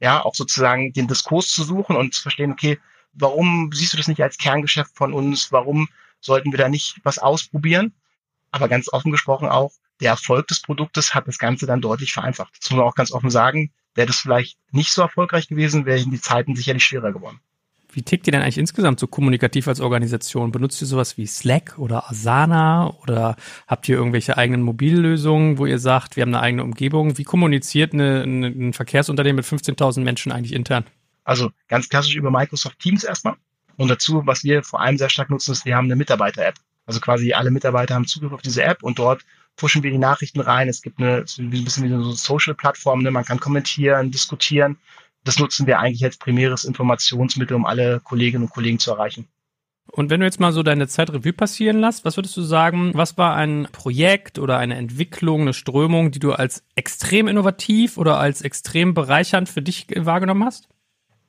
[0.00, 2.78] Ja, auch sozusagen den Diskurs zu suchen und zu verstehen, okay,
[3.12, 5.52] warum siehst du das nicht als Kerngeschäft von uns?
[5.52, 5.88] Warum
[6.20, 7.92] sollten wir da nicht was ausprobieren?
[8.50, 12.54] Aber ganz offen gesprochen auch, der Erfolg des Produktes hat das Ganze dann deutlich vereinfacht.
[12.58, 13.72] Das muss man auch ganz offen sagen.
[13.94, 17.40] Wäre das vielleicht nicht so erfolgreich gewesen, wären die Zeiten sicherlich schwerer geworden.
[17.94, 20.50] Wie tickt ihr denn eigentlich insgesamt so kommunikativ als Organisation?
[20.50, 25.78] Benutzt ihr sowas wie Slack oder Asana oder habt ihr irgendwelche eigenen Mobillösungen, wo ihr
[25.78, 27.18] sagt, wir haben eine eigene Umgebung?
[27.18, 30.84] Wie kommuniziert eine, eine, ein Verkehrsunternehmen mit 15.000 Menschen eigentlich intern?
[31.24, 33.34] Also ganz klassisch über Microsoft Teams erstmal.
[33.76, 36.56] Und dazu, was wir vor allem sehr stark nutzen, ist, wir haben eine Mitarbeiter-App.
[36.86, 39.22] Also quasi alle Mitarbeiter haben Zugriff auf diese App und dort
[39.56, 40.68] pushen wir die Nachrichten rein.
[40.68, 43.10] Es gibt eine, ein bisschen wie eine Social-Plattform, ne?
[43.10, 44.78] man kann kommentieren, diskutieren.
[45.24, 49.28] Das nutzen wir eigentlich als primäres Informationsmittel, um alle Kolleginnen und Kollegen zu erreichen.
[49.90, 53.18] Und wenn du jetzt mal so deine Zeitrevue passieren lässt, was würdest du sagen, was
[53.18, 58.42] war ein Projekt oder eine Entwicklung, eine Strömung, die du als extrem innovativ oder als
[58.42, 60.68] extrem bereichernd für dich wahrgenommen hast?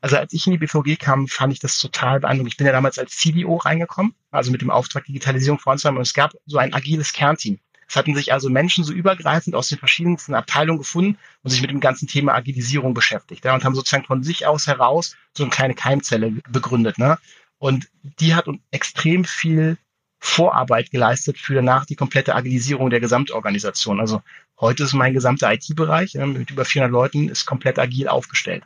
[0.01, 2.53] Also als ich in die BVG kam, fand ich das total beeindruckend.
[2.53, 6.13] Ich bin ja damals als CDO reingekommen, also mit dem Auftrag Digitalisierung voranzutreiben und es
[6.13, 7.59] gab so ein agiles Kernteam.
[7.93, 11.69] Es hatten sich also Menschen so übergreifend aus den verschiedensten Abteilungen gefunden und sich mit
[11.69, 15.51] dem ganzen Thema Agilisierung beschäftigt ja, und haben sozusagen von sich aus heraus so eine
[15.51, 16.97] kleine Keimzelle begründet.
[16.97, 17.19] Ne?
[17.59, 19.77] Und die hat extrem viel
[20.17, 23.99] Vorarbeit geleistet für danach die komplette Agilisierung der Gesamtorganisation.
[23.99, 24.23] Also
[24.59, 28.63] heute ist mein gesamter IT-Bereich mit über 400 Leuten ist komplett agil aufgestellt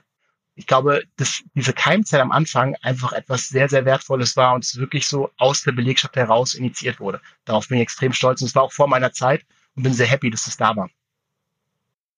[0.57, 4.77] ich glaube, dass diese Keimzelle am Anfang einfach etwas sehr, sehr Wertvolles war und es
[4.77, 7.21] wirklich so aus der Belegschaft heraus initiiert wurde.
[7.45, 10.07] Darauf bin ich extrem stolz und es war auch vor meiner Zeit und bin sehr
[10.07, 10.89] happy, dass es da war.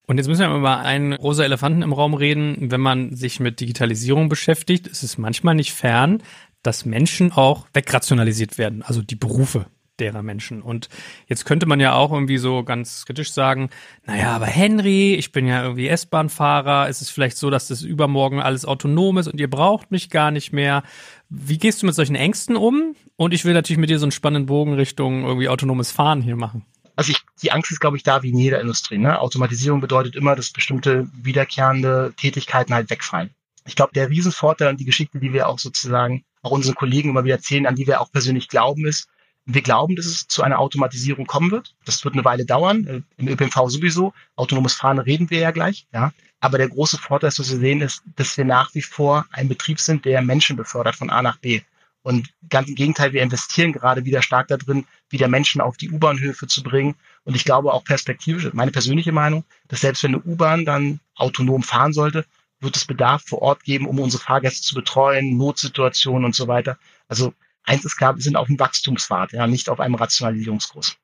[0.08, 2.72] Und jetzt müssen wir über einen rosa Elefanten im Raum reden.
[2.72, 6.24] Wenn man sich mit Digitalisierung beschäftigt, ist es manchmal nicht fern,
[6.64, 9.68] dass Menschen auch wegrationalisiert werden, also die Berufe
[10.00, 10.62] derer Menschen.
[10.62, 10.90] Und
[11.28, 13.70] jetzt könnte man ja auch irgendwie so ganz kritisch sagen,
[14.06, 18.40] naja, aber Henry, ich bin ja irgendwie S-Bahn-Fahrer, ist es vielleicht so, dass das übermorgen
[18.40, 20.84] alles autonom ist und ihr braucht mich gar nicht mehr.
[21.30, 22.96] Wie gehst du mit solchen Ängsten um?
[23.16, 26.36] Und ich will natürlich mit dir so einen spannenden Bogen Richtung irgendwie autonomes Fahren hier
[26.36, 26.66] machen.
[26.96, 28.98] Also ich, die Angst ist, glaube ich, da wie in jeder Industrie.
[28.98, 29.20] Ne?
[29.20, 33.30] Automatisierung bedeutet immer, dass bestimmte wiederkehrende Tätigkeiten halt wegfallen.
[33.66, 37.24] Ich glaube, der Riesenvorteil und die Geschichte, die wir auch sozusagen auch unseren Kollegen immer
[37.24, 39.08] wieder erzählen, an die wir auch persönlich glauben, ist,
[39.54, 41.76] wir glauben, dass es zu einer Automatisierung kommen wird.
[41.86, 42.86] Das wird eine Weile dauern.
[42.86, 44.14] Äh, Im ÖPNV sowieso.
[44.36, 45.88] Autonomes Fahren reden wir ja gleich.
[45.92, 46.14] Ja.
[46.40, 49.80] Aber der große Vorteil, was wir sehen, ist, dass wir nach wie vor ein Betrieb
[49.80, 51.62] sind, der Menschen befördert von A nach B.
[52.02, 56.48] Und ganz im Gegenteil, wir investieren gerade wieder stark darin, wieder Menschen auf die U-Bahnhöfe
[56.48, 56.96] zu bringen.
[57.24, 61.64] Und ich glaube auch perspektivisch, meine persönliche Meinung, dass selbst wenn eine U-Bahn dann autonom
[61.64, 62.26] fahren sollte,
[62.62, 66.78] wird es Bedarf vor Ort geben, um unsere Fahrgäste zu betreuen, Notsituationen und so weiter.
[67.08, 67.34] Also
[67.70, 70.98] eins ist klar, wir sind auf einem Wachstumspfad, ja, nicht auf einem Rationalisierungskurs.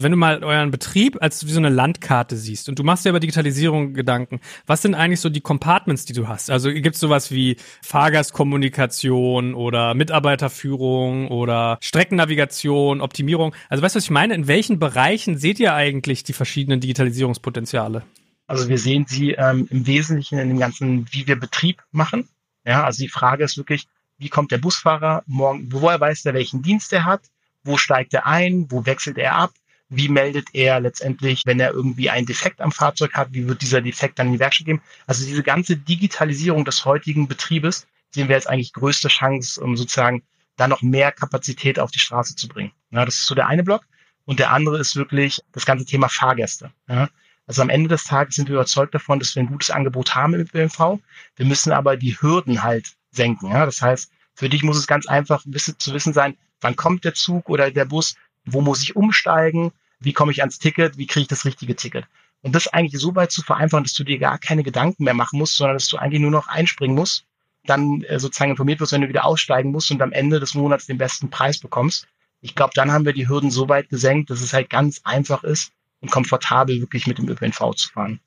[0.00, 3.10] Wenn du mal euren Betrieb als wie so eine Landkarte siehst und du machst dir
[3.10, 6.50] über Digitalisierung Gedanken, was sind eigentlich so die Compartments, die du hast?
[6.50, 13.54] Also gibt es sowas wie Fahrgastkommunikation oder Mitarbeiterführung oder Streckennavigation, Optimierung?
[13.68, 14.34] Also weißt du, was ich meine?
[14.34, 18.02] In welchen Bereichen seht ihr eigentlich die verschiedenen Digitalisierungspotenziale?
[18.48, 22.28] Also wir sehen sie ähm, im Wesentlichen in dem ganzen, wie wir Betrieb machen.
[22.66, 23.86] Ja, also die Frage ist wirklich,
[24.24, 27.20] wie kommt der Busfahrer morgen, woher weiß er, welchen Dienst er hat,
[27.62, 29.52] wo steigt er ein, wo wechselt er ab,
[29.90, 33.82] wie meldet er letztendlich, wenn er irgendwie einen Defekt am Fahrzeug hat, wie wird dieser
[33.82, 34.80] Defekt dann in die Werkstatt geben.
[35.06, 40.22] Also diese ganze Digitalisierung des heutigen Betriebes sehen wir jetzt eigentlich größte Chance, um sozusagen
[40.56, 42.72] da noch mehr Kapazität auf die Straße zu bringen.
[42.92, 43.82] Ja, das ist so der eine Block.
[44.24, 46.72] Und der andere ist wirklich das ganze Thema Fahrgäste.
[46.88, 47.10] Ja,
[47.46, 50.32] also am Ende des Tages sind wir überzeugt davon, dass wir ein gutes Angebot haben
[50.32, 50.98] im ÖPNV.
[51.36, 53.50] Wir müssen aber die Hürden halt senken.
[53.50, 53.66] Ja?
[53.66, 57.14] Das heißt, für dich muss es ganz einfach wissen, zu wissen sein, wann kommt der
[57.14, 61.22] Zug oder der Bus, wo muss ich umsteigen, wie komme ich ans Ticket, wie kriege
[61.22, 62.06] ich das richtige Ticket.
[62.42, 65.38] Und das eigentlich so weit zu vereinfachen, dass du dir gar keine Gedanken mehr machen
[65.38, 67.24] musst, sondern dass du eigentlich nur noch einspringen musst,
[67.64, 70.86] dann äh, sozusagen informiert wirst, wenn du wieder aussteigen musst und am Ende des Monats
[70.86, 72.06] den besten Preis bekommst.
[72.42, 75.44] Ich glaube, dann haben wir die Hürden so weit gesenkt, dass es halt ganz einfach
[75.44, 78.20] ist und komfortabel wirklich mit dem ÖPNV zu fahren.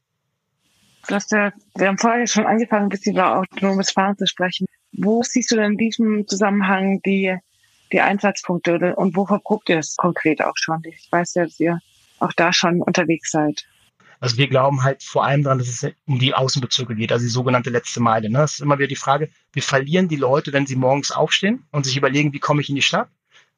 [1.07, 4.65] Du hast ja, wir haben vorher schon angefangen, ein bisschen über autonomes Fahren zu sprechen.
[4.91, 7.35] Wo siehst du denn in diesem Zusammenhang die,
[7.91, 10.81] die Einsatzpunkte und wo verprobt ihr es konkret auch schon?
[10.85, 11.79] Ich weiß ja, dass ihr
[12.19, 13.65] auch da schon unterwegs seid.
[14.19, 17.29] Also wir glauben halt vor allem daran, dass es um die Außenbezirke geht, also die
[17.29, 18.29] sogenannte letzte Meile.
[18.29, 18.39] Ne?
[18.39, 21.85] Das ist immer wieder die Frage, wir verlieren die Leute, wenn sie morgens aufstehen und
[21.85, 23.09] sich überlegen, wie komme ich in die Stadt.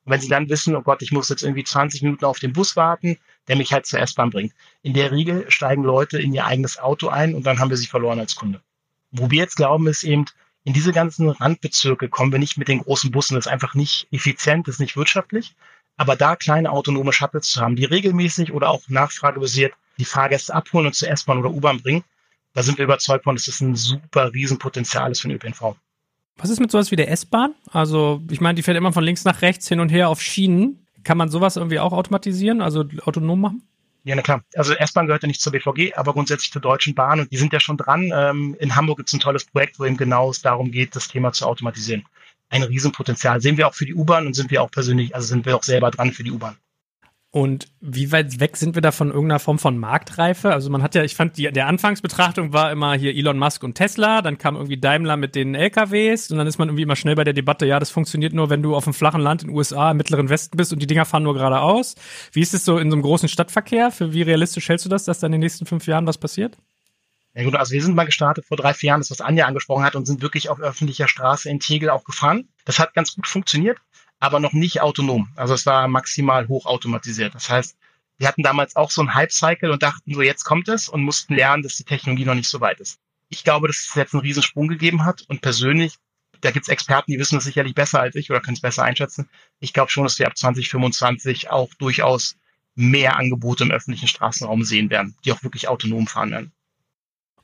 [0.03, 2.51] Und wenn sie dann wissen, oh Gott, ich muss jetzt irgendwie 20 Minuten auf den
[2.51, 4.53] Bus warten, der mich halt zur S-Bahn bringt.
[4.81, 7.87] In der Regel steigen Leute in ihr eigenes Auto ein und dann haben wir sie
[7.87, 8.61] verloren als Kunde.
[9.11, 10.25] Wo wir jetzt glauben, ist eben,
[10.63, 13.35] in diese ganzen Randbezirke kommen wir nicht mit den großen Bussen.
[13.35, 15.55] Das ist einfach nicht effizient, das ist nicht wirtschaftlich.
[15.97, 20.87] Aber da kleine autonome Shuttles zu haben, die regelmäßig oder auch nachfragebasiert die Fahrgäste abholen
[20.87, 22.03] und zur S-Bahn oder U-Bahn bringen,
[22.53, 25.75] da sind wir überzeugt von, dass das ein super Riesenpotenzial ist für den ÖPNV.
[26.37, 27.53] Was ist mit sowas wie der S-Bahn?
[27.71, 30.87] Also, ich meine, die fährt immer von links nach rechts hin und her auf Schienen.
[31.03, 33.63] Kann man sowas irgendwie auch automatisieren, also autonom machen?
[34.03, 34.43] Ja, na klar.
[34.55, 37.51] Also S-Bahn gehört ja nicht zur BVG, aber grundsätzlich zur Deutschen Bahn und die sind
[37.53, 38.12] ja schon dran.
[38.13, 41.07] Ähm, in Hamburg gibt es ein tolles Projekt, wo eben genau es darum geht, das
[41.07, 42.05] Thema zu automatisieren.
[42.49, 43.41] Ein Riesenpotenzial.
[43.41, 45.63] Sehen wir auch für die U-Bahn und sind wir auch persönlich, also sind wir auch
[45.63, 46.57] selber dran für die U-Bahn.
[47.31, 50.51] Und wie weit weg sind wir da von irgendeiner Form von Marktreife?
[50.51, 53.75] Also man hat ja, ich fand, die, der Anfangsbetrachtung war immer hier Elon Musk und
[53.75, 57.13] Tesla, dann kam irgendwie Daimler mit den LKWs und dann ist man irgendwie immer schnell
[57.13, 59.55] bei der Debatte, ja, das funktioniert nur, wenn du auf einem flachen Land in den
[59.55, 61.93] USA, im Mittleren Westen bist und die Dinger fahren nur geradeaus.
[62.31, 63.91] Wie ist es so in so einem großen Stadtverkehr?
[63.91, 66.57] Für wie realistisch hältst du das, dass da in den nächsten fünf Jahren was passiert?
[67.35, 69.83] Ja gut, also wir sind mal gestartet vor drei, vier Jahren, das was Anja angesprochen
[69.83, 72.49] hat, und sind wirklich auf öffentlicher Straße in Tegel auch gefahren.
[72.65, 73.77] Das hat ganz gut funktioniert
[74.19, 75.29] aber noch nicht autonom.
[75.36, 77.36] Also es war maximal hochautomatisiert.
[77.36, 77.77] Das heißt,
[78.17, 81.36] wir hatten damals auch so einen Hype-Cycle und dachten so, jetzt kommt es und mussten
[81.36, 82.99] lernen, dass die Technologie noch nicht so weit ist.
[83.29, 85.95] Ich glaube, dass es jetzt einen Riesensprung gegeben hat und persönlich,
[86.41, 88.84] da gibt es Experten, die wissen das sicherlich besser als ich oder können es besser
[88.84, 89.29] einschätzen.
[89.60, 92.36] Ich glaube schon, dass wir ab 2025 auch durchaus
[92.75, 96.51] mehr Angebote im öffentlichen Straßenraum sehen werden, die auch wirklich autonom fahren werden.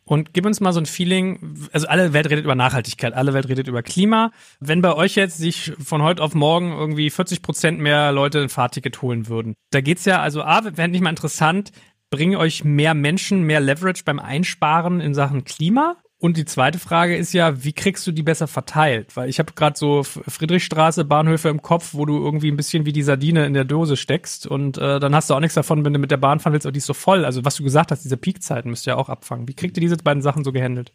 [0.08, 3.50] Und gib uns mal so ein Feeling, also alle Welt redet über Nachhaltigkeit, alle Welt
[3.50, 4.32] redet über Klima.
[4.60, 8.50] Wenn bei euch jetzt sich von heute auf morgen irgendwie 40 Prozent mehr Leute ein
[8.50, 11.72] Fahrticket holen würden, da geht's ja, also A, wäre nicht mal interessant,
[12.12, 15.98] bringen euch mehr Menschen mehr Leverage beim Einsparen in Sachen Klima?
[16.26, 19.16] Und die zweite Frage ist ja, wie kriegst du die besser verteilt?
[19.16, 22.94] Weil ich habe gerade so Friedrichstraße, Bahnhöfe im Kopf, wo du irgendwie ein bisschen wie
[22.94, 25.94] die Sardine in der Dose steckst und äh, dann hast du auch nichts davon, wenn
[25.94, 27.26] du mit der Bahn fahren willst, aber die ist so voll.
[27.26, 29.48] Also was du gesagt hast, diese Peakzeiten müsst ihr ja auch abfangen.
[29.48, 30.94] Wie kriegt ihr diese beiden Sachen so gehandelt?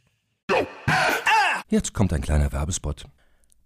[1.68, 3.04] Jetzt kommt ein kleiner Werbespot.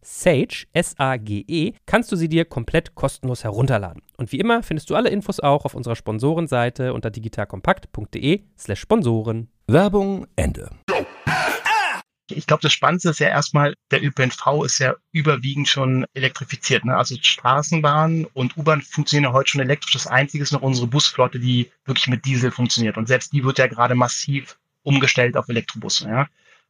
[0.00, 4.02] Sage, S-A-G-E, kannst du sie dir komplett kostenlos herunterladen.
[4.16, 9.48] Und wie immer findest du alle Infos auch auf unserer Sponsorenseite unter digitalkompakt.de slash Sponsoren.
[9.66, 10.70] Werbung Ende.
[12.30, 16.84] Ich glaube, das Spannendste ist ja erstmal, der ÖPNV ist ja überwiegend schon elektrifiziert.
[16.84, 16.94] Ne?
[16.94, 19.92] Also Straßenbahn und U-Bahn funktionieren ja heute schon elektrisch.
[19.92, 22.98] Das Einzige ist noch unsere Busflotte, die wirklich mit Diesel funktioniert.
[22.98, 26.08] Und selbst die wird ja gerade massiv umgestellt auf Elektrobusse.
[26.08, 26.28] Ja?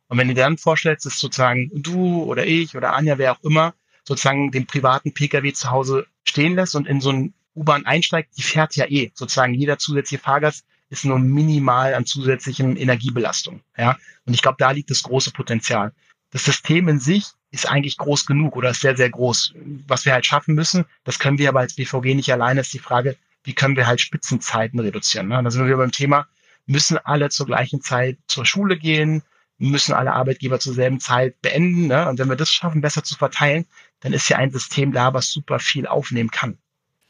[0.08, 3.42] Und wenn du dir dann vorstellst, dass sozusagen du oder ich oder Anja, wer auch
[3.42, 8.30] immer, sozusagen den privaten Pkw zu Hause stehen lässt und in so ein U-Bahn einsteigt,
[8.38, 9.10] die fährt ja eh.
[9.14, 13.60] Sozusagen jeder zusätzliche Fahrgast ist nur minimal an zusätzlichen Energiebelastung.
[13.76, 13.98] Ja?
[14.24, 15.92] Und ich glaube, da liegt das große Potenzial.
[16.30, 19.54] Das System in sich ist eigentlich groß genug oder ist sehr, sehr groß.
[19.86, 22.78] Was wir halt schaffen müssen, das können wir aber als BVG nicht alleine, ist die
[22.78, 25.28] Frage, wie können wir halt Spitzenzeiten reduzieren.
[25.28, 25.42] Ne?
[25.42, 26.26] Da sind wir beim Thema,
[26.66, 29.22] müssen alle zur gleichen Zeit zur Schule gehen,
[29.58, 31.88] müssen alle Arbeitgeber zur selben Zeit beenden.
[31.88, 32.08] Ne?
[32.08, 33.66] Und wenn wir das schaffen, besser zu verteilen,
[34.00, 36.58] dann ist ja ein System da, was super viel aufnehmen kann.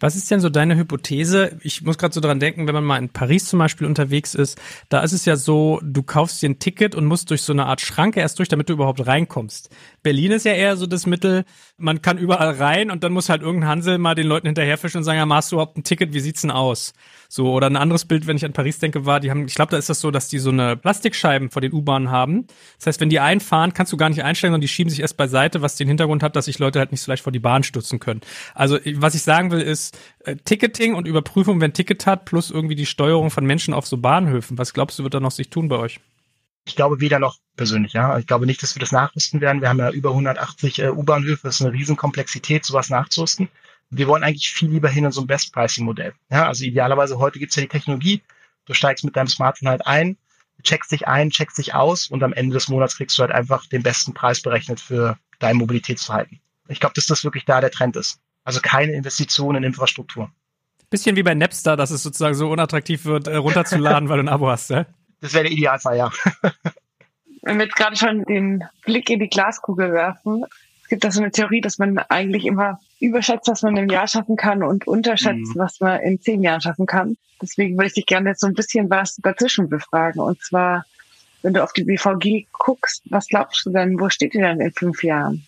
[0.00, 1.58] Was ist denn so deine Hypothese?
[1.62, 4.56] Ich muss gerade so dran denken, wenn man mal in Paris zum Beispiel unterwegs ist,
[4.88, 7.66] da ist es ja so, du kaufst dir ein Ticket und musst durch so eine
[7.66, 9.70] Art Schranke erst durch, damit du überhaupt reinkommst.
[10.08, 11.44] Berlin ist ja eher so das Mittel,
[11.76, 15.04] man kann überall rein und dann muss halt irgendein Hansel mal den Leuten hinterherfischen und
[15.04, 16.94] sagen, ja, machst du überhaupt ein Ticket, wie sieht's denn aus?
[17.28, 19.70] So, oder ein anderes Bild, wenn ich an Paris denke, war, die haben, ich glaube,
[19.70, 22.46] da ist das so, dass die so eine Plastikscheiben vor den U-Bahnen haben.
[22.78, 25.18] Das heißt, wenn die einfahren, kannst du gar nicht einsteigen, sondern die schieben sich erst
[25.18, 27.64] beiseite, was den Hintergrund hat, dass sich Leute halt nicht so leicht vor die Bahn
[27.64, 28.22] stürzen können.
[28.54, 32.76] Also, was ich sagen will, ist äh, Ticketing und Überprüfung, wenn Ticket hat, plus irgendwie
[32.76, 34.56] die Steuerung von Menschen auf so Bahnhöfen.
[34.56, 36.00] Was glaubst du, wird da noch sich tun bei euch?
[36.66, 38.16] Ich glaube weder noch persönlich, ja.
[38.18, 39.60] Ich glaube nicht, dass wir das nachrüsten werden.
[39.60, 41.42] Wir haben ja über 180 äh, U-Bahnhöfe.
[41.42, 43.50] Das ist eine Riesenkomplexität, sowas nachzurüsten.
[43.90, 46.14] Wir wollen eigentlich viel lieber hin in so ein Best-Pricing-Modell.
[46.30, 48.22] Ja, also idealerweise heute gibt's ja die Technologie.
[48.64, 50.16] Du steigst mit deinem Smartphone halt ein,
[50.62, 53.66] checkst dich ein, checkst dich aus und am Ende des Monats kriegst du halt einfach
[53.66, 56.40] den besten Preis berechnet für dein Mobilitätsverhalten.
[56.68, 58.20] Ich glaube, dass das wirklich da der Trend ist.
[58.44, 60.30] Also keine Investition in Infrastruktur.
[60.90, 64.28] Bisschen wie bei Napster, dass es sozusagen so unattraktiv wird, äh, runterzuladen, weil du ein
[64.28, 64.86] Abo hast, ja?
[65.20, 66.12] Das wäre der Idealfall, ja.
[67.42, 70.44] Wenn wir jetzt gerade schon den Blick in die Glaskugel werfen,
[70.82, 74.08] es gibt da so eine Theorie, dass man eigentlich immer überschätzt, was man im Jahr
[74.08, 75.58] schaffen kann und unterschätzt, mhm.
[75.58, 77.16] was man in zehn Jahren schaffen kann.
[77.42, 80.20] Deswegen würde ich dich gerne jetzt so ein bisschen was dazwischen befragen.
[80.20, 80.84] Und zwar,
[81.42, 84.72] wenn du auf die BVG guckst, was glaubst du denn, wo steht ihr denn in
[84.72, 85.46] fünf Jahren?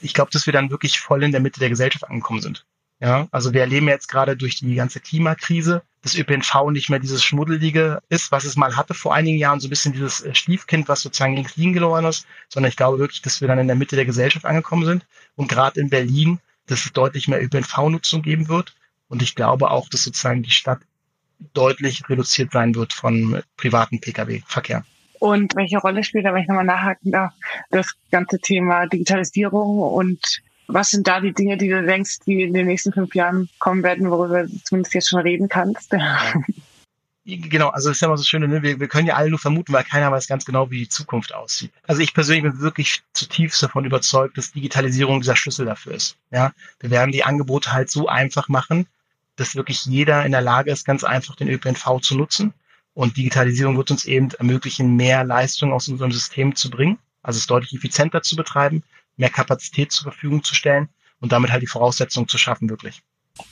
[0.00, 2.64] Ich glaube, dass wir dann wirklich voll in der Mitte der Gesellschaft angekommen sind.
[3.04, 7.22] Ja, also wir erleben jetzt gerade durch die ganze Klimakrise, dass ÖPNV nicht mehr dieses
[7.22, 10.88] Schmuddelige ist, was es mal hatte vor einigen Jahren, so ein bisschen dieses äh, Stiefkind,
[10.88, 13.76] was sozusagen links liegen gelaufen ist, sondern ich glaube wirklich, dass wir dann in der
[13.76, 15.04] Mitte der Gesellschaft angekommen sind
[15.36, 18.74] und gerade in Berlin, dass es deutlich mehr ÖPNV-Nutzung geben wird
[19.08, 20.80] und ich glaube auch, dass sozusagen die Stadt
[21.52, 24.82] deutlich reduziert sein wird von privaten Pkw-Verkehr.
[25.18, 27.34] Und welche Rolle spielt da, wenn ich nochmal nachhaken darf,
[27.68, 32.54] das ganze Thema Digitalisierung und was sind da die Dinge, die du denkst, die in
[32.54, 35.94] den nächsten fünf Jahren kommen werden, worüber du zumindest jetzt schon reden kannst?
[37.26, 38.62] Genau, also das ist ja immer so schön, ne?
[38.62, 41.34] wir, wir können ja alle nur vermuten, weil keiner weiß ganz genau, wie die Zukunft
[41.34, 41.72] aussieht.
[41.86, 46.18] Also ich persönlich bin wirklich zutiefst davon überzeugt, dass Digitalisierung dieser Schlüssel dafür ist.
[46.30, 48.86] Ja, wir werden die Angebote halt so einfach machen,
[49.36, 52.52] dass wirklich jeder in der Lage ist, ganz einfach den ÖPNV zu nutzen.
[52.92, 57.46] Und Digitalisierung wird uns eben ermöglichen, mehr Leistung aus unserem System zu bringen, also es
[57.46, 58.82] deutlich effizienter zu betreiben
[59.16, 60.88] mehr Kapazität zur Verfügung zu stellen
[61.20, 63.02] und damit halt die Voraussetzungen zu schaffen, wirklich.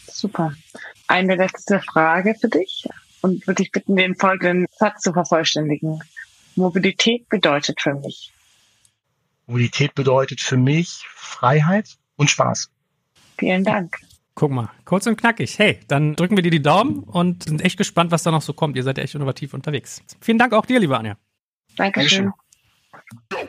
[0.07, 0.55] Super.
[1.09, 2.87] Eine letzte Frage für dich
[3.21, 6.01] und würde ich bitten, den folgenden Satz zu vervollständigen.
[6.55, 8.33] Mobilität bedeutet für mich.
[9.47, 12.71] Mobilität bedeutet für mich Freiheit und Spaß.
[13.39, 13.99] Vielen Dank.
[14.35, 15.59] Guck mal, kurz und knackig.
[15.59, 18.55] Hey, dann drücken wir dir die Daumen und sind echt gespannt, was da noch so
[18.55, 18.77] kommt.
[18.77, 20.03] Ihr seid ja echt innovativ unterwegs.
[20.21, 21.17] Vielen Dank auch dir, liebe Anja.
[21.77, 22.33] Dankeschön.
[23.31, 23.49] Dankeschön.